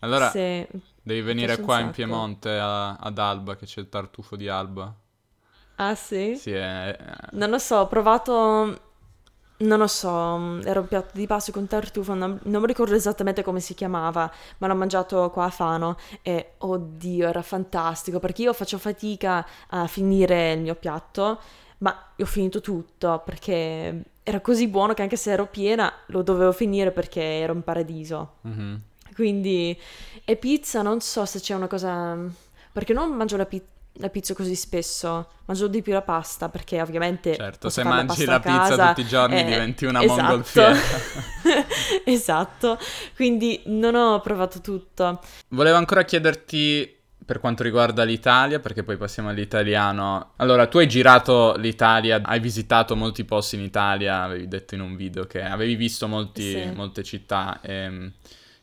Allora 0.00 0.30
sì, 0.30 0.66
devi 1.02 1.20
venire 1.22 1.58
qua 1.60 1.80
in 1.80 1.90
Piemonte 1.90 2.50
a- 2.58 2.96
ad 2.96 3.18
Alba 3.18 3.56
che 3.56 3.66
c'è 3.66 3.80
il 3.80 3.88
tartufo 3.88 4.36
di 4.36 4.48
Alba. 4.48 4.94
Ah 5.76 5.94
sì? 5.94 6.36
Sì, 6.36 6.52
è... 6.52 6.96
Non 7.32 7.50
lo 7.50 7.58
so, 7.58 7.76
ho 7.76 7.86
provato... 7.86 8.85
Non 9.58 9.78
lo 9.78 9.86
so, 9.86 10.60
era 10.64 10.80
un 10.80 10.86
piatto 10.86 11.12
di 11.14 11.26
pasta 11.26 11.50
con 11.50 11.66
tartufo, 11.66 12.12
non, 12.12 12.38
non 12.42 12.60
mi 12.60 12.66
ricordo 12.66 12.94
esattamente 12.94 13.42
come 13.42 13.60
si 13.60 13.72
chiamava, 13.72 14.30
ma 14.58 14.66
l'ho 14.66 14.74
mangiato 14.74 15.30
qua 15.30 15.44
a 15.44 15.50
Fano 15.50 15.96
e 16.20 16.52
oddio, 16.58 17.26
era 17.26 17.40
fantastico 17.40 18.18
perché 18.18 18.42
io 18.42 18.52
faccio 18.52 18.76
fatica 18.76 19.46
a 19.68 19.86
finire 19.86 20.52
il 20.52 20.60
mio 20.60 20.74
piatto, 20.74 21.40
ma 21.78 22.12
ho 22.18 22.24
finito 22.26 22.60
tutto 22.60 23.22
perché 23.24 24.02
era 24.22 24.40
così 24.40 24.68
buono 24.68 24.92
che 24.92 25.02
anche 25.02 25.16
se 25.16 25.30
ero 25.30 25.46
piena 25.46 25.90
lo 26.06 26.22
dovevo 26.22 26.52
finire 26.52 26.90
perché 26.90 27.22
ero 27.22 27.54
in 27.54 27.62
paradiso. 27.62 28.34
Mm-hmm. 28.46 28.74
Quindi, 29.14 29.78
e 30.24 30.36
pizza, 30.36 30.82
non 30.82 31.00
so 31.00 31.24
se 31.24 31.40
c'è 31.40 31.54
una 31.54 31.66
cosa... 31.68 32.18
Perché 32.72 32.92
non 32.92 33.10
mangio 33.12 33.38
la, 33.38 33.46
pi- 33.46 33.64
la 33.98 34.08
pizza 34.08 34.34
così 34.34 34.54
spesso, 34.54 35.28
mangio 35.46 35.68
di 35.68 35.82
più 35.82 35.92
la 35.92 36.02
pasta 36.02 36.48
perché 36.48 36.80
ovviamente... 36.80 37.34
Certo, 37.34 37.68
se 37.68 37.82
mangi 37.84 38.24
la, 38.24 38.32
la 38.32 38.40
pizza 38.40 38.88
tutti 38.88 39.00
i 39.00 39.06
giorni 39.06 39.40
eh, 39.40 39.44
diventi 39.44 39.84
una 39.84 40.02
esatto. 40.02 40.20
mongolfiera. 40.20 40.78
esatto, 42.04 42.78
quindi 43.14 43.62
non 43.66 43.94
ho 43.94 44.20
provato 44.20 44.60
tutto. 44.60 45.20
Volevo 45.48 45.76
ancora 45.76 46.04
chiederti 46.04 46.94
per 47.26 47.40
quanto 47.40 47.64
riguarda 47.64 48.04
l'Italia, 48.04 48.60
perché 48.60 48.84
poi 48.84 48.96
passiamo 48.96 49.30
all'italiano. 49.30 50.34
Allora, 50.36 50.68
tu 50.68 50.78
hai 50.78 50.86
girato 50.86 51.56
l'Italia, 51.56 52.22
hai 52.24 52.38
visitato 52.38 52.94
molti 52.94 53.24
posti 53.24 53.56
in 53.56 53.62
Italia, 53.62 54.22
avevi 54.22 54.46
detto 54.46 54.76
in 54.76 54.80
un 54.80 54.94
video 54.94 55.24
che 55.24 55.42
avevi 55.42 55.74
visto 55.74 56.06
molti, 56.06 56.52
sì. 56.52 56.70
molte 56.72 57.02
città. 57.02 57.58
Ehm, 57.62 58.12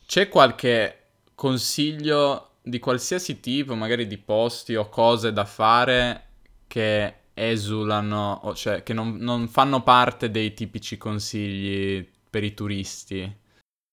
c'è 0.06 0.30
qualche 0.30 1.00
consiglio 1.36 2.52
di 2.64 2.80
qualsiasi 2.80 3.40
tipo, 3.42 3.76
magari 3.76 4.08
di 4.08 4.18
posti 4.18 4.76
o 4.76 4.88
cose 4.88 5.34
da 5.34 5.46
fare 5.46 6.28
che 6.68 7.16
esulano, 7.34 8.54
cioè 8.56 8.84
che 8.84 8.94
non, 8.94 9.18
non 9.18 9.48
fanno 9.50 9.84
parte 9.84 10.32
dei 10.32 10.54
tipici 10.54 10.98
consigli 10.98 12.08
per 12.30 12.44
i 12.44 12.54
turisti? 12.54 13.42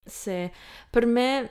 Sì, 0.05 0.51
per 0.89 1.07
me 1.07 1.51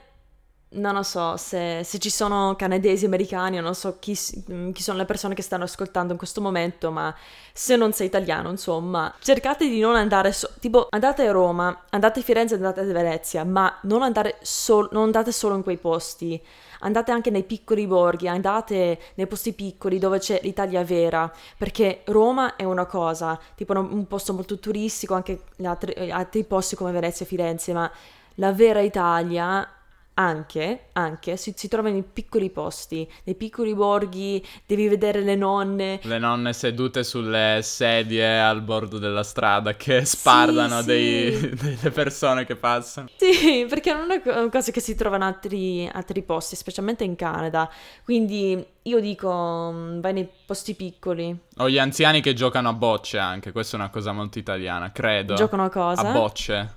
non 0.72 0.94
lo 0.94 1.02
so 1.02 1.36
se, 1.36 1.82
se, 1.82 1.98
ci 1.98 2.10
sono 2.10 2.54
canadesi, 2.56 3.04
americani, 3.04 3.58
non 3.58 3.74
so 3.74 3.98
chi, 3.98 4.16
mm, 4.52 4.70
chi, 4.70 4.82
sono 4.82 4.98
le 4.98 5.04
persone 5.04 5.34
che 5.34 5.42
stanno 5.42 5.64
ascoltando 5.64 6.12
in 6.12 6.18
questo 6.18 6.40
momento, 6.40 6.90
ma 6.92 7.14
se 7.52 7.74
non 7.76 7.92
sei 7.92 8.06
italiano, 8.06 8.50
insomma, 8.50 9.12
cercate 9.20 9.68
di 9.68 9.80
non 9.80 9.96
andare, 9.96 10.32
so- 10.32 10.50
tipo 10.60 10.86
andate 10.90 11.26
a 11.26 11.32
Roma, 11.32 11.86
andate 11.90 12.20
a 12.20 12.22
Firenze, 12.22 12.54
andate 12.54 12.80
a 12.80 12.84
Venezia, 12.84 13.44
ma 13.44 13.78
non, 13.82 14.02
andare 14.02 14.38
sol- 14.42 14.88
non 14.92 15.04
andate 15.04 15.32
solo 15.32 15.56
in 15.56 15.62
quei 15.62 15.78
posti, 15.78 16.40
andate 16.80 17.10
anche 17.12 17.30
nei 17.30 17.44
piccoli 17.44 17.86
borghi, 17.86 18.28
andate 18.28 18.98
nei 19.14 19.26
posti 19.26 19.52
piccoli 19.52 19.98
dove 19.98 20.18
c'è 20.18 20.40
l'Italia 20.42 20.84
vera, 20.84 21.32
perché 21.56 22.02
Roma 22.06 22.56
è 22.56 22.64
una 22.64 22.86
cosa, 22.86 23.38
tipo 23.54 23.72
un 23.72 24.06
posto 24.06 24.32
molto 24.32 24.58
turistico, 24.58 25.14
anche 25.14 25.42
altri, 25.62 26.10
altri 26.10 26.44
posti 26.44 26.76
come 26.76 26.92
Venezia 26.92 27.24
e 27.24 27.28
Firenze, 27.28 27.72
ma 27.72 27.90
la 28.36 28.52
vera 28.52 28.80
Italia 28.80 29.68
anche, 30.14 30.88
anche 30.92 31.36
si, 31.36 31.54
si 31.56 31.68
trova 31.68 31.88
in 31.88 32.12
piccoli 32.12 32.50
posti, 32.50 33.10
nei 33.24 33.34
piccoli 33.34 33.74
borghi, 33.74 34.44
devi 34.66 34.86
vedere 34.88 35.22
le 35.22 35.34
nonne. 35.34 36.00
Le 36.02 36.18
nonne 36.18 36.52
sedute 36.52 37.04
sulle 37.04 37.60
sedie 37.62 38.38
al 38.38 38.60
bordo 38.60 38.98
della 38.98 39.22
strada 39.22 39.74
che 39.76 40.04
spardano 40.04 40.80
sì, 40.80 40.86
dei, 40.86 41.36
sì. 41.36 41.48
delle 41.56 41.90
persone 41.90 42.44
che 42.44 42.56
passano. 42.56 43.08
Sì, 43.16 43.64
perché 43.68 43.94
non 43.94 44.10
è 44.10 44.20
una 44.26 44.50
cosa 44.50 44.70
che 44.70 44.80
si 44.80 44.94
trova 44.94 45.16
in 45.16 45.22
altri, 45.22 45.88
altri 45.90 46.22
posti, 46.22 46.54
specialmente 46.54 47.04
in 47.04 47.16
Canada. 47.16 47.70
Quindi 48.04 48.62
io 48.82 49.00
dico, 49.00 49.70
mm, 49.72 50.00
vai 50.00 50.12
nei 50.12 50.28
posti 50.44 50.74
piccoli. 50.74 51.34
O 51.56 51.70
gli 51.70 51.78
anziani 51.78 52.20
che 52.20 52.34
giocano 52.34 52.68
a 52.68 52.72
bocce 52.74 53.18
anche, 53.18 53.52
questa 53.52 53.76
è 53.76 53.80
una 53.80 53.90
cosa 53.90 54.12
molto 54.12 54.38
italiana, 54.38 54.92
credo. 54.92 55.34
Giocano 55.34 55.64
a 55.64 55.70
cosa? 55.70 56.02
A 56.02 56.12
bocce. 56.12 56.74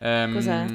Um, 0.00 0.32
Cos'è? 0.32 0.66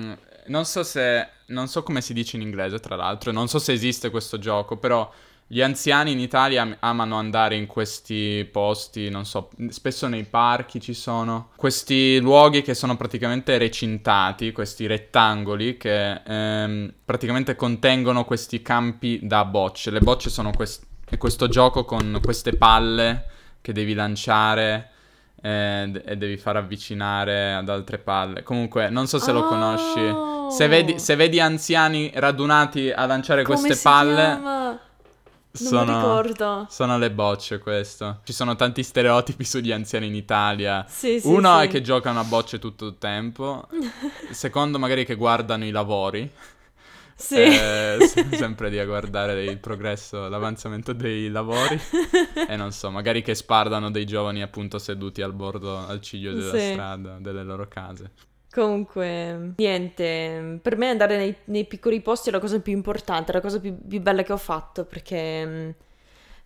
Non 0.47 0.65
so 0.65 0.81
se 0.83 1.29
non 1.49 1.67
so 1.67 1.83
come 1.83 2.01
si 2.01 2.13
dice 2.13 2.35
in 2.35 2.41
inglese, 2.41 2.79
tra 2.79 2.95
l'altro, 2.95 3.31
non 3.31 3.47
so 3.47 3.59
se 3.59 3.73
esiste 3.73 4.09
questo 4.09 4.39
gioco, 4.39 4.77
però 4.77 5.11
gli 5.51 5.61
anziani 5.61 6.11
in 6.11 6.19
Italia 6.19 6.77
amano 6.79 7.15
andare 7.15 7.55
in 7.55 7.65
questi 7.65 8.47
posti, 8.51 9.09
non 9.09 9.25
so, 9.25 9.49
spesso 9.69 10.07
nei 10.07 10.25
parchi 10.25 10.79
ci 10.79 10.93
sono 10.93 11.49
questi 11.55 12.19
luoghi 12.19 12.61
che 12.61 12.75
sono 12.75 12.95
praticamente 12.95 13.57
recintati, 13.57 14.51
questi 14.51 14.85
rettangoli 14.85 15.75
che 15.75 16.21
ehm, 16.23 16.93
praticamente 17.03 17.55
contengono 17.55 18.25
questi 18.25 18.61
campi 18.61 19.21
da 19.23 19.43
bocce. 19.43 19.89
Le 19.89 20.01
bocce 20.01 20.29
sono 20.29 20.51
quest- 20.51 20.85
questo 21.17 21.47
gioco 21.47 21.83
con 21.83 22.19
queste 22.21 22.55
palle 22.55 23.25
che 23.61 23.73
devi 23.73 23.95
lanciare 23.95 24.91
e, 25.41 26.01
e 26.05 26.17
devi 26.17 26.37
far 26.37 26.57
avvicinare 26.57 27.53
ad 27.53 27.69
altre 27.69 27.97
palle. 27.97 28.43
Comunque, 28.43 28.89
non 28.89 29.07
so 29.07 29.19
se 29.19 29.31
lo 29.31 29.45
conosci. 29.45 29.99
Oh! 29.99 30.49
Se 30.49 30.67
vedi, 30.67 30.99
se 30.99 31.15
vedi, 31.15 31.39
anziani 31.39 32.11
radunati 32.13 32.91
a 32.91 33.05
lanciare 33.05 33.43
Come 33.43 33.59
queste 33.59 33.81
palle. 33.81 34.15
Chiama? 34.15 34.79
Sono, 35.51 36.67
sono, 36.69 36.97
le 36.99 37.11
bocce 37.11 37.57
questo. 37.57 38.19
Ci 38.23 38.33
sono 38.33 38.55
tanti 38.55 38.83
stereotipi 38.83 39.43
sugli 39.43 39.71
anziani 39.71 40.05
in 40.05 40.15
Italia. 40.15 40.85
Sì, 40.87 41.19
sì, 41.19 41.27
Uno 41.27 41.57
sì. 41.57 41.65
è 41.65 41.67
che 41.67 41.81
giocano 41.81 42.19
a 42.19 42.23
bocce 42.23 42.59
tutto 42.59 42.85
il 42.85 42.97
tempo. 42.99 43.67
Secondo 44.29 44.77
magari 44.77 45.05
che 45.05 45.15
guardano 45.15 45.65
i 45.65 45.71
lavori. 45.71 46.31
Sì. 47.19 47.35
Eh, 47.35 47.97
sempre 48.31 48.69
lì 48.69 48.79
a 48.79 48.85
guardare 48.85 49.43
il 49.43 49.57
progresso, 49.59 50.29
l'avanzamento 50.29 50.93
dei 50.93 51.27
lavori. 51.27 51.77
e 52.47 52.55
non 52.55 52.71
so, 52.71 52.89
magari 52.89 53.21
che 53.21 53.35
spardano 53.35 53.91
dei 53.91 54.05
giovani 54.05 54.41
appunto 54.41 54.79
seduti 54.79 55.21
al 55.21 55.33
bordo, 55.33 55.85
al 55.85 55.99
ciglio 55.99 56.33
della 56.33 56.57
sì. 56.57 56.71
strada, 56.71 57.17
delle 57.19 57.43
loro 57.43 57.67
case. 57.67 58.11
Comunque, 58.49 59.53
niente, 59.57 60.59
per 60.61 60.77
me 60.77 60.89
andare 60.89 61.17
nei, 61.17 61.35
nei, 61.45 61.65
piccoli 61.65 62.01
posti 62.01 62.29
è 62.29 62.31
la 62.31 62.39
cosa 62.39 62.59
più 62.61 62.73
importante, 62.73 63.33
la 63.33 63.41
cosa 63.41 63.59
più, 63.59 63.77
più 63.85 64.01
bella 64.01 64.23
che 64.23 64.33
ho 64.33 64.37
fatto 64.37 64.85
perché 64.85 65.75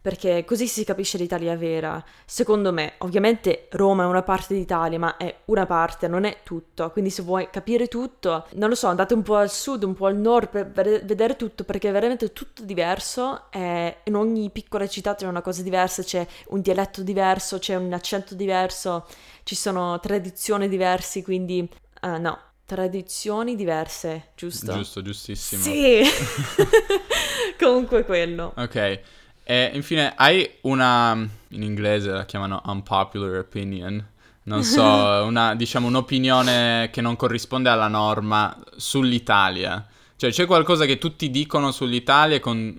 perché 0.04 0.44
così 0.44 0.68
si 0.68 0.84
capisce 0.84 1.18
l'Italia 1.18 1.56
vera. 1.56 2.04
Secondo 2.26 2.74
me, 2.74 2.96
ovviamente 2.98 3.68
Roma 3.72 4.04
è 4.04 4.06
una 4.06 4.22
parte 4.22 4.54
d'Italia, 4.54 5.00
ma 5.00 5.16
è 5.16 5.34
una 5.46 5.66
parte, 5.66 6.10
non 6.10 6.26
è 6.26 6.40
tutto. 6.44 6.92
Quindi 6.92 7.10
se 7.10 7.22
vuoi 7.22 7.50
capire 7.50 7.88
tutto, 7.88 8.46
non 8.56 8.68
lo 8.68 8.76
so, 8.76 8.88
andate 8.88 9.14
un 9.14 9.22
po' 9.22 9.38
al 9.38 9.50
sud, 9.50 9.84
un 9.84 9.94
po' 9.94 10.08
al 10.08 10.18
nord 10.18 10.50
per 10.50 11.06
vedere 11.06 11.38
tutto, 11.38 11.64
perché 11.64 11.88
è 11.88 11.94
veramente 11.94 12.34
tutto 12.34 12.64
diverso 12.64 13.50
e 13.50 14.00
in 14.04 14.16
ogni 14.16 14.50
piccola 14.50 14.86
città 14.88 15.16
c'è 15.16 15.26
una 15.26 15.42
cosa 15.42 15.62
diversa, 15.62 16.04
c'è 16.04 16.28
un 16.48 16.60
dialetto 16.60 17.02
diverso, 17.02 17.58
c'è 17.60 17.76
un 17.76 17.94
accento 17.94 18.36
diverso, 18.36 19.08
ci 19.44 19.56
sono 19.56 20.02
tradizioni 20.02 20.68
diverse, 20.68 21.24
quindi 21.24 21.66
uh, 22.02 22.20
no, 22.20 22.40
tradizioni 22.66 23.56
diverse, 23.56 24.32
giusto? 24.36 24.74
Giusto, 24.74 25.02
giustissimo. 25.02 25.64
Sì. 25.64 26.02
Comunque 27.58 28.04
quello. 28.04 28.52
Ok. 28.58 29.22
E 29.44 29.72
infine, 29.74 30.14
hai 30.16 30.50
una, 30.62 31.14
in 31.50 31.64
inglese 31.64 32.12
la 32.12 32.26
chiamano 32.26 32.62
unpopular 32.66 33.38
opinion, 33.40 34.06
non 34.44 34.64
so, 34.64 34.82
una, 35.28 35.54
diciamo 35.56 35.88
un'opinione 35.88 36.90
che 36.92 37.02
non 37.02 37.16
corrisponde 37.16 37.70
alla 37.70 37.88
norma 37.88 38.58
sull'Italia. 38.76 39.86
Cioè, 40.16 40.32
c'è 40.32 40.46
qualcosa 40.46 40.86
che 40.86 40.98
tutti 40.98 41.30
dicono 41.30 41.72
sull'Italia 41.72 42.40
con, 42.40 42.78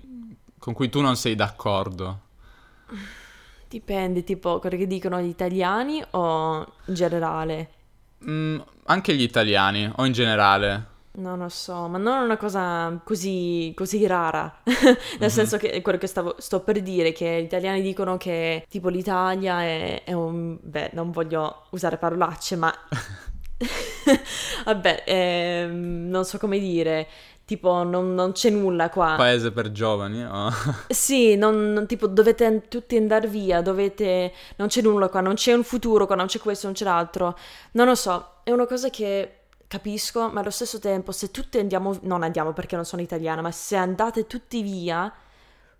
con 0.57 0.73
cui 0.73 0.89
tu 0.89 1.01
non 1.01 1.15
sei 1.15 1.35
d'accordo? 1.35 2.21
Dipende, 3.67 4.23
tipo, 4.23 4.59
quello 4.59 4.77
che 4.77 4.87
dicono 4.87 5.21
gli 5.21 5.27
italiani 5.27 6.03
o 6.11 6.65
in 6.85 6.93
generale? 6.93 7.69
Mm, 8.27 8.59
anche 8.85 9.13
gli 9.13 9.21
italiani, 9.21 9.91
o 9.95 10.05
in 10.05 10.13
generale. 10.13 10.93
Non 11.17 11.39
lo 11.39 11.47
so, 11.49 11.87
ma 11.87 11.97
non 11.97 12.21
è 12.21 12.23
una 12.25 12.35
cosa 12.37 12.99
così, 13.05 13.71
così 13.75 14.05
rara. 14.05 14.53
Nel 14.65 14.97
Mhm. 15.19 15.27
senso 15.27 15.55
che 15.57 15.69
è 15.71 15.81
quello 15.81 15.97
che 15.97 16.07
stavo- 16.07 16.35
sto 16.39 16.59
per 16.59 16.81
dire, 16.81 17.13
che 17.13 17.39
gli 17.41 17.45
italiani 17.45 17.81
dicono 17.81 18.17
che 18.17 18.65
tipo 18.69 18.89
l'Italia 18.89 19.61
è, 19.61 20.03
è 20.03 20.11
un... 20.11 20.57
Beh, 20.61 20.89
non 20.93 21.11
voglio 21.11 21.67
usare 21.71 21.95
parolacce, 21.97 22.57
ma... 22.57 22.73
Vabbè, 24.65 25.03
ehm, 25.05 26.07
non 26.09 26.25
so 26.25 26.37
come 26.37 26.59
dire. 26.59 27.07
Tipo, 27.45 27.83
non, 27.83 28.13
non 28.15 28.31
c'è 28.31 28.49
nulla 28.49 28.89
qua. 28.89 29.13
Paese 29.17 29.51
per 29.51 29.71
giovani? 29.71 30.23
o- 30.25 30.49
Sì, 30.89 31.35
non, 31.35 31.71
non- 31.73 31.85
tipo 31.85 32.07
dovete 32.07 32.63
tutti 32.67 32.97
andare 32.97 33.27
via, 33.27 33.61
dovete... 33.61 34.33
Non 34.57 34.67
c'è 34.67 34.81
nulla 34.81 35.07
qua, 35.09 35.21
non 35.21 35.35
c'è 35.35 35.53
un 35.53 35.63
futuro 35.63 36.05
qua, 36.07 36.15
non 36.15 36.25
c'è 36.25 36.39
questo, 36.39 36.65
non 36.65 36.75
c'è 36.75 36.83
l'altro. 36.83 37.37
Non 37.73 37.85
lo 37.85 37.95
so, 37.95 38.39
è 38.43 38.51
una 38.51 38.65
cosa 38.65 38.89
che 38.89 39.41
capisco, 39.67 40.29
ma 40.29 40.41
allo 40.41 40.49
stesso 40.49 40.79
tempo 40.79 41.11
se 41.11 41.31
tutti 41.31 41.57
andiamo... 41.57 41.97
Non 42.01 42.23
andiamo 42.23 42.53
perché 42.53 42.75
non 42.75 42.85
sono 42.85 43.01
italiana, 43.01 43.41
ma 43.41 43.51
se 43.51 43.75
andate 43.75 44.27
tutti 44.27 44.61
via, 44.61 45.13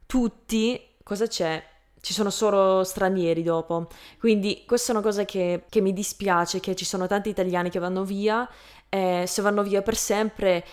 tutti, 0.06 0.80
cosa 1.04 1.28
c'è? 1.28 1.64
Ci 2.00 2.14
sono 2.14 2.30
solo 2.30 2.84
stranieri 2.84 3.44
dopo. 3.44 3.88
Quindi 4.20 4.64
questa 4.66 4.92
è 4.92 4.96
una 4.96 5.04
cosa 5.04 5.26
che, 5.26 5.66
che 5.70 5.82
mi 5.82 5.94
dispiace, 5.94 6.60
che 6.60 6.76
ci 6.76 6.86
sono 6.86 7.08
tanti 7.08 7.30
italiani 7.30 7.70
che 7.70 7.80
vanno 7.80 8.04
via 8.04 8.48
e 8.90 9.26
se 9.28 9.42
vanno 9.42 9.64
via 9.64 9.82
per 9.82 9.96
sempre 9.96 10.64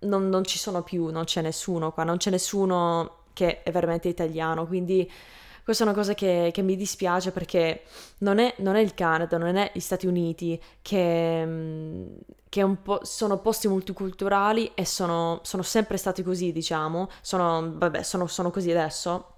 non, 0.00 0.28
non 0.28 0.44
ci 0.44 0.58
sono 0.58 0.82
più, 0.82 1.08
non 1.08 1.24
c'è 1.24 1.40
nessuno 1.40 1.92
qua, 1.92 2.04
non 2.04 2.18
c'è 2.18 2.30
nessuno 2.30 3.24
che 3.32 3.62
è 3.62 3.70
veramente 3.70 4.08
italiano, 4.08 4.66
quindi 4.66 5.10
questa 5.62 5.82
è 5.84 5.86
una 5.88 5.96
cosa 5.96 6.14
che, 6.14 6.50
che 6.52 6.62
mi 6.62 6.76
dispiace 6.76 7.32
perché 7.32 7.82
non 8.18 8.38
è, 8.38 8.54
non 8.58 8.76
è 8.76 8.80
il 8.80 8.94
Canada, 8.94 9.36
non 9.36 9.56
è 9.56 9.72
gli 9.74 9.80
Stati 9.80 10.06
Uniti 10.06 10.60
che, 10.80 11.44
mm, 11.44 12.06
che 12.56 12.62
un 12.62 12.80
po' 12.80 13.00
sono 13.02 13.36
posti 13.36 13.68
multiculturali 13.68 14.70
e 14.74 14.86
sono, 14.86 15.40
sono 15.42 15.62
sempre 15.62 15.98
stati 15.98 16.22
così, 16.22 16.52
diciamo, 16.52 17.10
sono, 17.20 17.72
vabbè, 17.74 18.02
sono, 18.02 18.26
sono 18.26 18.50
così 18.50 18.70
adesso. 18.70 19.32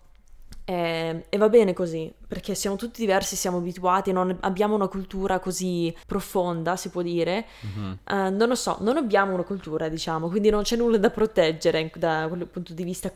E, 0.65 1.27
e 1.29 1.37
va 1.39 1.49
bene 1.49 1.73
così, 1.73 2.13
perché 2.29 2.55
siamo 2.55 2.77
tutti 2.77 3.01
diversi, 3.01 3.35
siamo 3.35 3.57
abituati, 3.57 4.13
non 4.13 4.37
abbiamo 4.43 4.77
una 4.77 4.87
cultura 4.87 5.41
così 5.41 5.93
profonda, 6.07 6.77
si 6.77 6.91
può 6.91 7.03
dire, 7.03 7.47
Mhm. 7.63 7.99
eh, 8.05 8.31
non 8.31 8.47
lo 8.49 8.55
so, 8.55 8.77
non 8.81 8.97
abbiamo 8.99 9.33
una 9.35 9.43
cultura, 9.43 9.89
diciamo, 9.89 10.29
quindi 10.29 10.51
non 10.51 10.63
c'è 10.63 10.77
nulla 10.77 10.99
da 10.99 11.11
proteggere 11.11 11.91
da 11.97 12.27
quel 12.29 12.47
punto 12.47 12.73
di 12.73 12.85
vista. 12.85 13.11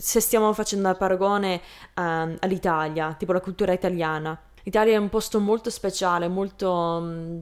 Se 0.00 0.18
stiamo 0.18 0.52
facendo 0.52 0.88
un 0.88 0.96
paragone 0.98 1.60
ehm, 1.94 2.36
all'Italia, 2.40 3.14
tipo 3.16 3.32
la 3.32 3.40
cultura 3.40 3.72
italiana. 3.72 4.36
L'Italia 4.64 4.94
è 4.94 4.96
un 4.96 5.10
posto 5.10 5.38
molto 5.38 5.70
speciale, 5.70 6.26
molto... 6.26 6.98
mm, 7.02 7.38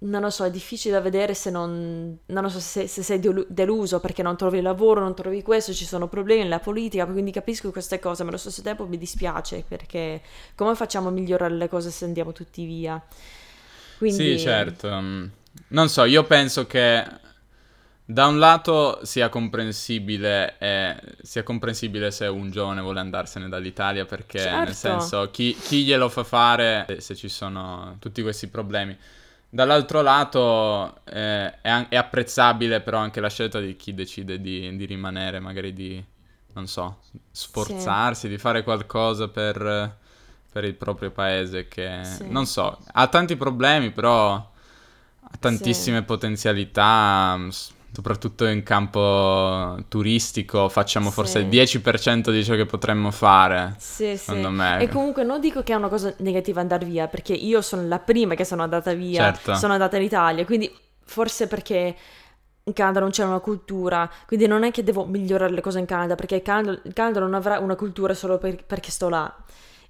Non 0.00 0.20
lo 0.20 0.30
so, 0.30 0.44
è 0.44 0.50
difficile 0.50 0.94
da 0.94 1.00
vedere 1.00 1.34
se 1.34 1.50
non... 1.50 2.16
Non 2.26 2.42
lo 2.44 2.48
so, 2.48 2.60
se, 2.60 2.86
se 2.86 3.02
sei 3.02 3.18
delu- 3.18 3.46
deluso 3.48 3.98
perché 3.98 4.22
non 4.22 4.36
trovi 4.36 4.60
lavoro, 4.60 5.00
non 5.00 5.12
trovi 5.14 5.42
questo, 5.42 5.72
ci 5.72 5.84
sono 5.84 6.06
problemi 6.08 6.42
nella 6.42 6.60
politica, 6.60 7.04
quindi 7.04 7.32
capisco 7.32 7.72
queste 7.72 7.98
cose, 7.98 8.22
ma 8.22 8.28
allo 8.28 8.38
stesso 8.38 8.62
tempo 8.62 8.86
mi 8.86 8.96
dispiace 8.96 9.64
perché 9.66 10.22
come 10.54 10.76
facciamo 10.76 11.08
a 11.08 11.10
migliorare 11.10 11.54
le 11.54 11.68
cose 11.68 11.90
se 11.90 12.04
andiamo 12.04 12.32
tutti 12.32 12.64
via? 12.64 13.02
Quindi... 13.96 14.14
Sì, 14.14 14.38
certo. 14.38 14.88
Mm, 15.00 15.26
Non 15.68 15.88
so, 15.88 16.04
io 16.04 16.24
penso 16.24 16.66
che 16.66 17.04
da 18.04 18.26
un 18.26 18.38
lato 18.38 19.04
sia 19.04 19.28
comprensibile, 19.28 20.56
eh, 20.58 20.96
sia 21.22 21.42
comprensibile 21.42 22.10
se 22.10 22.26
un 22.26 22.50
giovane 22.50 22.80
vuole 22.80 23.00
andarsene 23.00 23.48
dall'Italia 23.48 24.06
perché 24.06 24.58
nel 24.58 24.74
Certo. 24.74 24.74
senso 24.74 25.30
chi, 25.30 25.54
chi 25.54 25.84
glielo 25.84 26.08
fa 26.08 26.24
fare 26.24 26.86
se 27.00 27.14
ci 27.14 27.28
sono 27.28 27.96
tutti 28.00 28.22
questi 28.22 28.48
problemi. 28.48 28.96
Dall'altro 29.50 30.02
lato 30.02 31.02
eh, 31.04 31.60
è, 31.62 31.86
è 31.88 31.96
apprezzabile 31.96 32.80
però 32.82 32.98
anche 32.98 33.20
la 33.20 33.30
scelta 33.30 33.60
di 33.60 33.76
chi 33.76 33.94
decide 33.94 34.40
di, 34.40 34.76
di 34.76 34.84
rimanere, 34.84 35.40
magari 35.40 35.72
di, 35.72 36.04
non 36.52 36.66
so, 36.66 36.98
sforzarsi, 37.30 38.28
di 38.28 38.36
fare 38.36 38.62
qualcosa 38.62 39.28
per, 39.28 39.96
per 40.52 40.64
il 40.64 40.74
proprio 40.74 41.10
paese 41.10 41.66
che, 41.66 41.98
Sì. 42.02 42.24
non 42.28 42.44
so, 42.46 42.78
ha 42.92 43.06
tanti 43.08 43.36
problemi 43.36 43.90
però 43.90 44.34
ha 44.34 45.36
tantissime 45.38 46.02
potenzialità, 46.02 47.36
m, 47.36 47.48
s- 47.48 47.72
soprattutto 47.92 48.46
in 48.46 48.62
campo 48.62 49.76
turistico, 49.88 50.68
facciamo 50.68 51.10
forse 51.10 51.38
Sì. 51.40 51.44
il 51.44 51.48
10% 51.48 52.30
di 52.30 52.44
ciò 52.44 52.54
che 52.54 52.66
potremmo 52.66 53.10
fare, 53.10 53.74
Sì, 53.78 54.16
sì. 54.16 54.16
secondo 54.16 54.50
me. 54.50 54.78
E 54.80 54.88
comunque 54.88 55.24
non 55.24 55.40
dico 55.40 55.62
che 55.62 55.72
è 55.72 55.76
una 55.76 55.88
cosa 55.88 56.14
negativa 56.18 56.60
andare 56.60 56.84
via, 56.86 57.06
perché 57.08 57.32
io 57.32 57.60
sono 57.60 57.86
la 57.86 57.98
prima 57.98 58.34
che 58.34 58.44
sono 58.44 58.62
andata 58.62 58.92
via, 58.92 59.32
Certo. 59.32 59.54
sono 59.54 59.72
andata 59.72 59.96
in 59.96 60.02
Italia, 60.02 60.44
quindi 60.44 60.72
forse 61.04 61.46
perché 61.48 61.96
in 62.64 62.72
Canada 62.74 63.00
non 63.00 63.10
c'è 63.10 63.24
una 63.24 63.38
cultura, 63.40 64.08
quindi 64.26 64.46
non 64.46 64.62
è 64.62 64.70
che 64.70 64.82
devo 64.84 65.06
migliorare 65.06 65.52
le 65.52 65.62
cose 65.62 65.78
in 65.78 65.86
Canada, 65.86 66.14
perché 66.14 66.36
il 66.36 66.42
Canada, 66.42 66.78
il 66.84 66.92
Canada 66.92 67.18
non 67.20 67.32
avrà 67.34 67.58
una 67.58 67.74
cultura 67.76 68.12
solo 68.14 68.36
per- 68.38 68.62
perché 68.64 68.90
sto 68.90 69.08
là. 69.08 69.34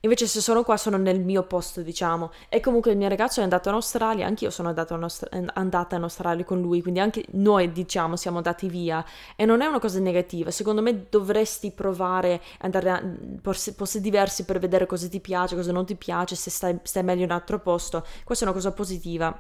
Invece 0.00 0.28
se 0.28 0.40
sono 0.40 0.62
qua 0.62 0.76
sono 0.76 0.96
nel 0.96 1.20
mio 1.20 1.42
posto, 1.42 1.82
diciamo. 1.82 2.30
E 2.48 2.60
comunque 2.60 2.92
il 2.92 2.96
mio 2.96 3.08
ragazzo 3.08 3.40
è 3.40 3.42
andato 3.42 3.68
in 3.68 3.74
Australia, 3.74 4.26
anch'io 4.26 4.50
sono 4.50 4.70
in 4.70 5.02
Austra- 5.02 5.28
andata 5.54 5.96
in 5.96 6.02
Australia 6.02 6.44
con 6.44 6.60
lui, 6.60 6.82
quindi 6.82 7.00
anche 7.00 7.24
noi, 7.32 7.72
diciamo, 7.72 8.14
siamo 8.14 8.36
andati 8.36 8.68
via. 8.68 9.04
E 9.34 9.44
non 9.44 9.60
è 9.60 9.66
una 9.66 9.80
cosa 9.80 9.98
negativa, 9.98 10.52
secondo 10.52 10.82
me 10.82 11.06
dovresti 11.10 11.72
provare 11.72 12.40
andare 12.60 12.90
a 12.90 13.02
posti, 13.42 13.72
posti 13.72 14.00
diversi 14.00 14.44
per 14.44 14.60
vedere 14.60 14.86
cosa 14.86 15.08
ti 15.08 15.18
piace, 15.20 15.56
cosa 15.56 15.72
non 15.72 15.84
ti 15.84 15.96
piace, 15.96 16.36
se 16.36 16.50
stai, 16.50 16.78
stai 16.82 17.02
meglio 17.02 17.24
in 17.24 17.30
un 17.30 17.36
altro 17.36 17.58
posto. 17.58 18.06
Questa 18.24 18.44
è 18.44 18.48
una 18.48 18.56
cosa 18.56 18.72
positiva. 18.72 19.36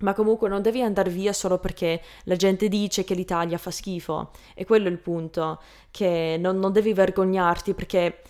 Ma 0.00 0.12
comunque 0.12 0.48
non 0.48 0.60
devi 0.60 0.82
andare 0.82 1.08
via 1.08 1.32
solo 1.32 1.58
perché 1.58 2.02
la 2.24 2.34
gente 2.34 2.68
dice 2.68 3.04
che 3.04 3.14
l'Italia 3.14 3.56
fa 3.58 3.70
schifo. 3.70 4.32
E 4.54 4.66
quello 4.66 4.88
è 4.88 4.90
il 4.90 4.98
punto, 4.98 5.60
che 5.90 6.36
non, 6.38 6.58
non 6.58 6.72
devi 6.72 6.92
vergognarti 6.92 7.74
perché, 7.74 8.20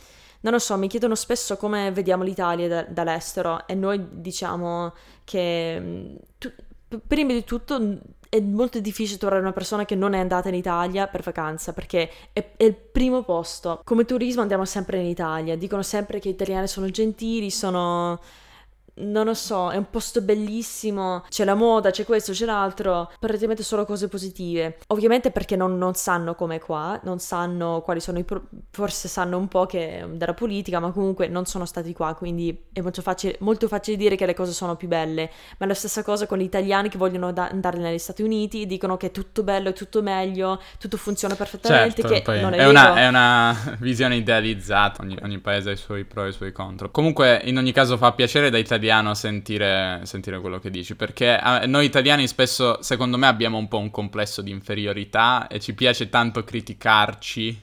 non 0.44 0.52
lo 0.52 0.58
so, 0.58 0.76
mi 0.76 0.88
chiedono 0.88 1.14
spesso 1.14 1.56
come 1.56 1.90
vediamo 1.90 2.22
l'Italia 2.22 2.68
da- 2.68 2.82
dall'estero 2.82 3.66
e 3.66 3.74
noi 3.74 4.06
diciamo 4.10 4.92
che 5.24 5.80
mh, 5.80 6.16
tu- 6.38 6.52
prima 7.06 7.32
di 7.32 7.44
tutto 7.44 7.80
mh, 7.80 8.00
è 8.28 8.40
molto 8.40 8.78
difficile 8.78 9.16
trovare 9.18 9.40
una 9.40 9.52
persona 9.52 9.86
che 9.86 9.94
non 9.94 10.12
è 10.12 10.18
andata 10.18 10.48
in 10.50 10.54
Italia 10.54 11.06
per 11.06 11.22
vacanza 11.22 11.72
perché 11.72 12.10
è, 12.32 12.52
è 12.56 12.64
il 12.64 12.74
primo 12.74 13.22
posto. 13.22 13.80
Come 13.84 14.04
turismo 14.04 14.42
andiamo 14.42 14.66
sempre 14.66 15.00
in 15.00 15.06
Italia, 15.06 15.56
dicono 15.56 15.82
sempre 15.82 16.18
che 16.20 16.28
gli 16.28 16.32
italiani 16.32 16.66
sono 16.68 16.88
gentili, 16.90 17.50
sono... 17.50 18.20
Non 18.96 19.24
lo 19.24 19.34
so, 19.34 19.70
è 19.70 19.76
un 19.76 19.90
posto 19.90 20.20
bellissimo, 20.20 21.24
c'è 21.28 21.44
la 21.44 21.54
moda, 21.54 21.90
c'è 21.90 22.04
questo, 22.04 22.32
c'è 22.32 22.44
l'altro, 22.44 23.10
praticamente 23.18 23.62
solo 23.62 23.84
cose 23.84 24.08
positive. 24.08 24.78
Ovviamente 24.88 25.30
perché 25.30 25.56
non, 25.56 25.76
non 25.76 25.94
sanno 25.94 26.34
com'è 26.34 26.60
qua, 26.60 27.00
non 27.02 27.18
sanno 27.18 27.82
quali 27.82 28.00
sono 28.00 28.18
i... 28.18 28.24
pro- 28.24 28.44
forse 28.70 29.08
sanno 29.08 29.36
un 29.36 29.48
po' 29.48 29.66
che 29.66 30.06
della 30.12 30.34
politica, 30.34 30.78
ma 30.78 30.92
comunque 30.92 31.26
non 31.26 31.44
sono 31.44 31.64
stati 31.64 31.92
qua, 31.92 32.14
quindi 32.14 32.66
è 32.72 32.80
molto 32.80 33.02
facile, 33.02 33.36
molto 33.40 33.66
facile 33.66 33.96
dire 33.96 34.14
che 34.14 34.26
le 34.26 34.34
cose 34.34 34.52
sono 34.52 34.76
più 34.76 34.86
belle. 34.86 35.30
Ma 35.58 35.64
è 35.64 35.68
la 35.68 35.74
stessa 35.74 36.02
cosa 36.04 36.26
con 36.26 36.38
gli 36.38 36.42
italiani 36.42 36.88
che 36.88 36.98
vogliono 36.98 37.32
da- 37.32 37.48
andare 37.48 37.78
negli 37.78 37.98
Stati 37.98 38.22
Uniti, 38.22 38.66
dicono 38.66 38.96
che 38.96 39.08
è 39.08 39.10
tutto 39.10 39.42
bello, 39.42 39.70
è 39.70 39.72
tutto 39.72 40.02
meglio, 40.02 40.60
tutto 40.78 40.96
funziona 40.96 41.34
perfettamente, 41.34 42.02
Certo, 42.02 42.30
che 42.30 42.40
non 42.40 42.52
è, 42.52 42.56
è, 42.56 42.58
vero. 42.58 42.70
una, 42.70 42.94
è 42.94 43.08
una 43.08 43.76
visione 43.80 44.16
idealizzata, 44.16 45.02
ogni, 45.02 45.18
ogni 45.22 45.38
paese 45.38 45.70
ha 45.70 45.72
i 45.72 45.76
suoi 45.76 46.04
pro 46.04 46.24
e 46.24 46.28
i 46.28 46.32
suoi 46.32 46.52
contro. 46.52 46.90
Comunque, 46.90 47.40
in 47.44 47.56
ogni 47.58 47.72
caso 47.72 47.96
fa 47.96 48.12
piacere 48.12 48.50
da 48.50 48.58
italiano 48.84 49.14
sentire, 49.14 50.00
sentire 50.04 50.38
quello 50.40 50.58
che 50.58 50.70
dici, 50.70 50.94
perché 50.94 51.40
eh, 51.40 51.66
noi 51.66 51.86
italiani 51.86 52.26
spesso, 52.26 52.82
secondo 52.82 53.16
me, 53.16 53.26
abbiamo 53.26 53.56
un 53.56 53.66
po' 53.66 53.78
un 53.78 53.90
complesso 53.90 54.42
di 54.42 54.50
inferiorità 54.50 55.46
e 55.48 55.58
ci 55.58 55.74
piace 55.74 56.10
tanto 56.10 56.44
criticarci 56.44 57.62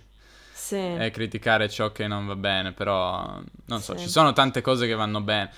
Sì. 0.52 0.76
e 0.78 1.12
criticare 1.12 1.70
ciò 1.70 1.92
che 1.92 2.08
non 2.08 2.26
va 2.26 2.36
bene, 2.36 2.72
però 2.72 3.40
non 3.66 3.82
so, 3.82 3.96
Sì. 3.96 4.04
ci 4.06 4.10
sono 4.10 4.34
tante 4.34 4.62
cose 4.62 4.88
che 4.88 4.96
vanno 4.96 5.22
bene. 5.22 5.52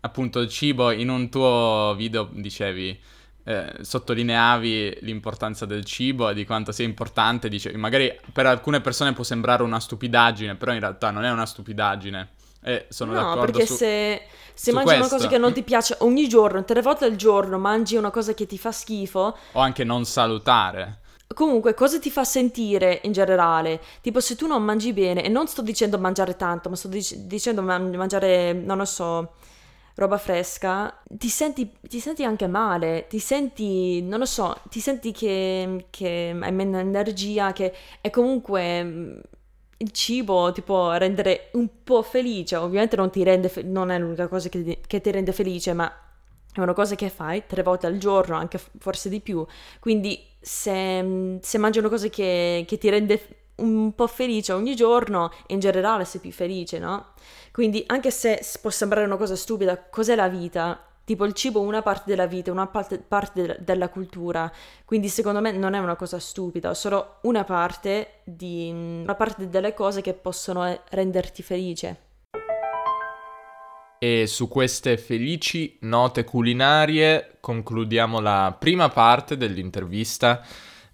Appunto, 0.00 0.40
il 0.40 0.48
cibo, 0.48 0.90
in 0.90 1.08
un 1.10 1.28
tuo 1.28 1.94
video 1.96 2.28
dicevi, 2.32 2.98
eh, 3.44 3.72
sottolineavi 3.80 4.98
l'importanza 5.02 5.64
del 5.64 5.84
cibo 5.84 6.28
e 6.28 6.34
di 6.34 6.44
quanto 6.44 6.72
sia 6.72 6.84
importante, 6.84 7.48
dicevi, 7.48 7.76
magari 7.78 8.18
per 8.32 8.46
alcune 8.46 8.80
persone 8.80 9.12
può 9.12 9.22
sembrare 9.24 9.62
una 9.62 9.80
stupidaggine, 9.80 10.56
però 10.56 10.72
in 10.72 10.80
realtà 10.80 11.10
non 11.10 11.24
è 11.24 11.30
una 11.30 11.46
stupidaggine. 11.46 12.28
E 12.62 12.86
sono 12.90 13.12
no, 13.12 13.14
d'accordo 13.14 13.38
perché 13.38 13.66
su... 13.66 13.76
se, 13.76 14.22
se 14.54 14.70
su 14.70 14.72
mangi 14.72 14.94
una 14.94 15.08
questo. 15.08 15.08
cosa 15.08 15.26
che 15.28 15.38
non 15.38 15.52
ti 15.52 15.62
piace 15.62 15.96
ogni 16.00 16.28
giorno, 16.28 16.64
tre 16.64 16.82
volte 16.82 17.04
al 17.06 17.16
giorno 17.16 17.58
mangi 17.58 17.96
una 17.96 18.10
cosa 18.10 18.34
che 18.34 18.46
ti 18.46 18.58
fa 18.58 18.72
schifo, 18.72 19.36
O 19.52 19.60
anche 19.60 19.84
non 19.84 20.06
salutare. 20.06 21.00
comunque 21.34 21.74
cosa 21.74 21.98
ti 21.98 22.10
fa 22.10 22.24
sentire 22.24 23.00
in 23.04 23.12
generale? 23.12 23.80
Tipo 24.00 24.20
se 24.20 24.34
tu 24.36 24.46
non 24.46 24.62
mangi 24.64 24.92
bene, 24.92 25.22
e 25.24 25.28
non 25.28 25.46
sto 25.46 25.62
dicendo 25.62 25.98
mangiare 25.98 26.36
tanto, 26.36 26.68
ma 26.68 26.76
sto 26.76 26.88
dic- 26.88 27.14
dicendo 27.16 27.62
man- 27.62 27.94
mangiare, 27.94 28.52
non 28.52 28.78
lo 28.78 28.84
so, 28.84 29.34
roba 29.94 30.16
fresca, 30.18 31.00
ti 31.08 31.28
senti, 31.28 31.70
ti 31.82 32.00
senti 32.00 32.24
anche 32.24 32.46
male, 32.46 33.06
ti 33.08 33.18
senti, 33.18 34.00
non 34.02 34.18
lo 34.20 34.26
so, 34.26 34.56
ti 34.70 34.80
senti 34.80 35.12
che, 35.12 35.86
che 35.90 36.36
hai 36.40 36.52
meno 36.52 36.78
energia, 36.78 37.52
che 37.52 37.74
è 38.00 38.10
comunque 38.10 39.20
il 39.78 39.90
cibo 39.92 40.50
ti 40.52 40.62
può 40.62 40.92
rendere 40.94 41.50
un 41.52 41.68
po' 41.84 42.02
felice, 42.02 42.56
ovviamente 42.56 42.96
non 42.96 43.10
fe- 43.10 43.62
non 43.62 43.90
è 43.90 43.98
l'unica 43.98 44.26
cosa 44.28 44.48
che 44.48 44.62
ti, 44.62 44.78
che 44.86 45.00
ti 45.00 45.10
rende 45.10 45.32
felice, 45.32 45.72
ma 45.72 45.92
è 46.52 46.60
una 46.60 46.72
cosa 46.72 46.94
che 46.96 47.08
fai 47.08 47.44
tre 47.46 47.62
volte 47.62 47.86
al 47.86 47.98
giorno, 47.98 48.36
anche 48.36 48.60
forse 48.78 49.08
di 49.08 49.20
più. 49.20 49.46
Quindi 49.78 50.20
se, 50.40 51.38
se 51.40 51.58
mangi 51.58 51.78
una 51.78 51.88
cosa 51.88 52.08
che, 52.08 52.64
che, 52.66 52.78
ti 52.78 52.88
rende 52.88 53.52
un 53.56 53.94
po' 53.94 54.06
felice 54.08 54.52
ogni 54.52 54.74
giorno, 54.74 55.30
in 55.48 55.60
generale 55.60 56.04
sei 56.04 56.20
più 56.20 56.32
felice, 56.32 56.78
no? 56.78 57.12
Quindi 57.52 57.84
anche 57.86 58.10
se 58.10 58.40
può 58.60 58.70
sembrare 58.70 59.06
una 59.06 59.16
cosa 59.16 59.36
stupida, 59.36 59.78
cos'è 59.88 60.14
la 60.16 60.28
vita? 60.28 60.82
Tipo 61.08 61.24
il 61.24 61.32
cibo 61.32 61.62
è 61.62 61.66
una 61.66 61.80
parte 61.80 62.02
della 62.10 62.26
vita, 62.26 62.52
una 62.52 62.66
parte, 62.66 62.98
parte 62.98 63.40
de- 63.46 63.56
della 63.60 63.88
cultura, 63.88 64.52
quindi 64.84 65.08
secondo 65.08 65.40
me 65.40 65.52
non 65.52 65.72
è 65.72 65.78
una 65.78 65.96
cosa 65.96 66.18
stupida, 66.18 66.72
è 66.72 66.74
solo 66.74 67.20
una 67.22 67.44
parte, 67.44 68.20
di, 68.24 68.68
una 68.70 69.14
parte 69.14 69.48
delle 69.48 69.72
cose 69.72 70.02
che 70.02 70.12
possono 70.12 70.82
renderti 70.90 71.42
felice. 71.42 72.00
E 73.98 74.26
su 74.26 74.48
queste 74.48 74.98
felici 74.98 75.78
note 75.80 76.24
culinarie 76.24 77.38
concludiamo 77.40 78.20
la 78.20 78.54
prima 78.58 78.90
parte 78.90 79.38
dell'intervista. 79.38 80.44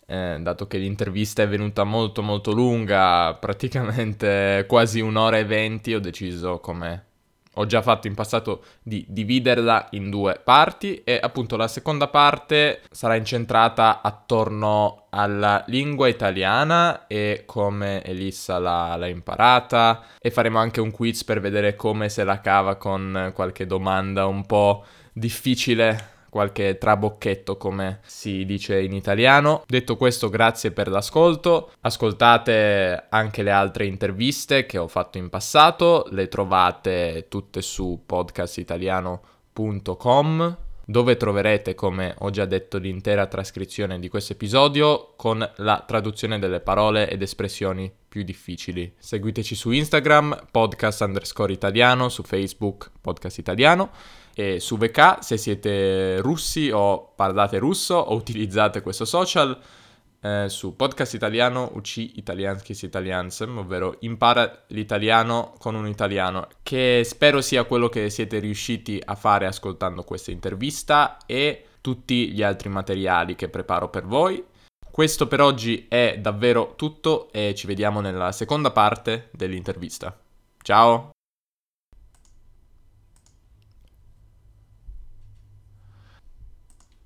Eh, 0.07 0.39
dato 0.41 0.69
che 0.69 0.79
l'intervista 0.79 1.43
è 1.43 1.49
venuta 1.49 1.83
molto 1.83 2.23
molto 2.23 2.53
lunga, 2.53 3.35
praticamente 3.35 4.65
quasi 4.69 5.01
un'ora 5.01 5.39
e 5.39 5.45
venti, 5.45 5.93
ho 5.93 5.99
deciso 5.99 6.61
come 6.61 7.07
ho 7.55 7.67
già 7.67 7.83
fatto 7.83 8.07
in 8.07 8.15
passato 8.15 8.65
di 8.83 9.05
dividerla 9.09 9.89
in 9.91 10.11
due 10.11 10.41
parti 10.43 11.03
e 11.05 11.19
appunto 11.21 11.57
la 11.57 11.69
seconda 11.69 12.09
parte 12.09 12.83
sarà 12.91 13.17
incentrata 13.17 14.01
attorno 14.03 15.07
alla 15.11 15.63
lingua 15.69 16.09
italiana 16.09 17.07
e 17.07 17.43
come 17.47 18.03
Elissa 18.05 18.59
l'ha, 18.59 18.97
l'ha 18.97 19.07
imparata 19.07 20.03
e 20.21 20.31
faremo 20.31 20.59
anche 20.59 20.81
un 20.81 20.91
quiz 20.91 21.25
per 21.25 21.41
vedere 21.41 21.77
come 21.77 22.09
se 22.09 22.25
la 22.25 22.41
cava 22.41 22.77
con 22.77 23.33
qualche 23.35 23.67
domanda 23.67 24.27
un 24.27 24.45
po' 24.47 24.85
difficile 25.13 26.13
qualche 26.35 26.79
trabocchetto 26.79 27.57
come 27.57 28.01
si 28.05 28.45
dice 28.45 28.83
in 28.83 28.93
italiano. 28.93 29.63
Detto 29.69 29.97
questo, 29.97 30.29
grazie 30.29 30.73
per 30.73 30.89
l'ascolto. 30.89 31.71
Ascoltate 31.83 33.05
anche 33.09 33.45
le 33.45 33.53
altre 33.53 33.87
interviste 33.87 34.67
che 34.67 34.79
ho 34.79 34.89
fatto 34.89 35.17
in 35.17 35.29
passato, 35.29 36.09
le 36.11 36.27
trovate 36.27 37.27
tutte 37.29 37.63
su 37.63 38.03
podcastitaliano.com 38.05 40.57
dove 40.87 41.17
troverete, 41.17 41.77
come 41.77 42.17
ho 42.19 42.31
già 42.31 42.47
detto, 42.47 42.79
l'intera 42.79 43.27
trascrizione 43.27 44.01
di 44.01 44.09
questo 44.09 44.33
episodio 44.33 45.13
con 45.17 45.49
la 45.59 45.85
traduzione 45.87 46.41
delle 46.41 46.59
parole 46.59 47.09
ed 47.09 47.23
espressioni 47.23 47.89
più 48.09 48.25
difficili. 48.25 48.93
Seguiteci 48.99 49.55
su 49.55 49.71
Instagram, 49.71 50.47
podcast 50.51 51.03
underscore 51.03 51.53
italiano, 51.53 52.09
su 52.09 52.25
Facebook, 52.25 52.91
podcast 53.01 53.39
italiano 53.39 53.93
e 54.35 54.61
su 54.61 54.77
VK 54.77 55.19
se 55.21 55.37
siete 55.37 56.21
russi 56.21 56.71
o 56.73 57.13
parlate 57.15 57.59
russo 57.59 57.95
o 57.95 58.15
utilizzate 58.15 58.81
questo 58.81 59.05
social 59.05 59.59
eh, 60.25 60.49
su 60.49 60.75
podcast 60.75 61.13
italiano 61.13 61.71
UC 61.75 61.97
Italianskis 62.17 62.83
Italiansem, 62.83 63.59
ovvero 63.59 63.97
impara 64.01 64.65
l'italiano 64.69 65.53
con 65.59 65.75
un 65.75 65.87
italiano, 65.87 66.49
che 66.63 67.03
spero 67.05 67.43
sia 67.43 67.65
quello 67.65 67.91
che 67.91 68.09
siete 68.09 68.39
riusciti 68.39 69.01
a 69.05 69.15
fare 69.15 69.47
ascoltando 69.47 70.03
questa 70.03 70.31
intervista 70.31 71.19
e 71.27 71.67
tutti 71.83 72.33
gli 72.33 72.43
altri 72.43 72.71
materiali 72.71 73.37
che 73.37 73.51
preparo 73.51 73.91
per 73.91 74.07
voi. 74.07 74.43
Questo 74.91 75.27
per 75.27 75.43
oggi 75.43 75.87
è 75.89 76.19
davvero 76.19 76.73
tutto 76.77 77.29
e 77.31 77.53
ci 77.55 77.67
vediamo 77.67 78.01
nella 78.01 78.33
seconda 78.33 78.71
parte 78.71 79.29
dell'intervista. 79.33 80.17
Ciao! 80.63 81.14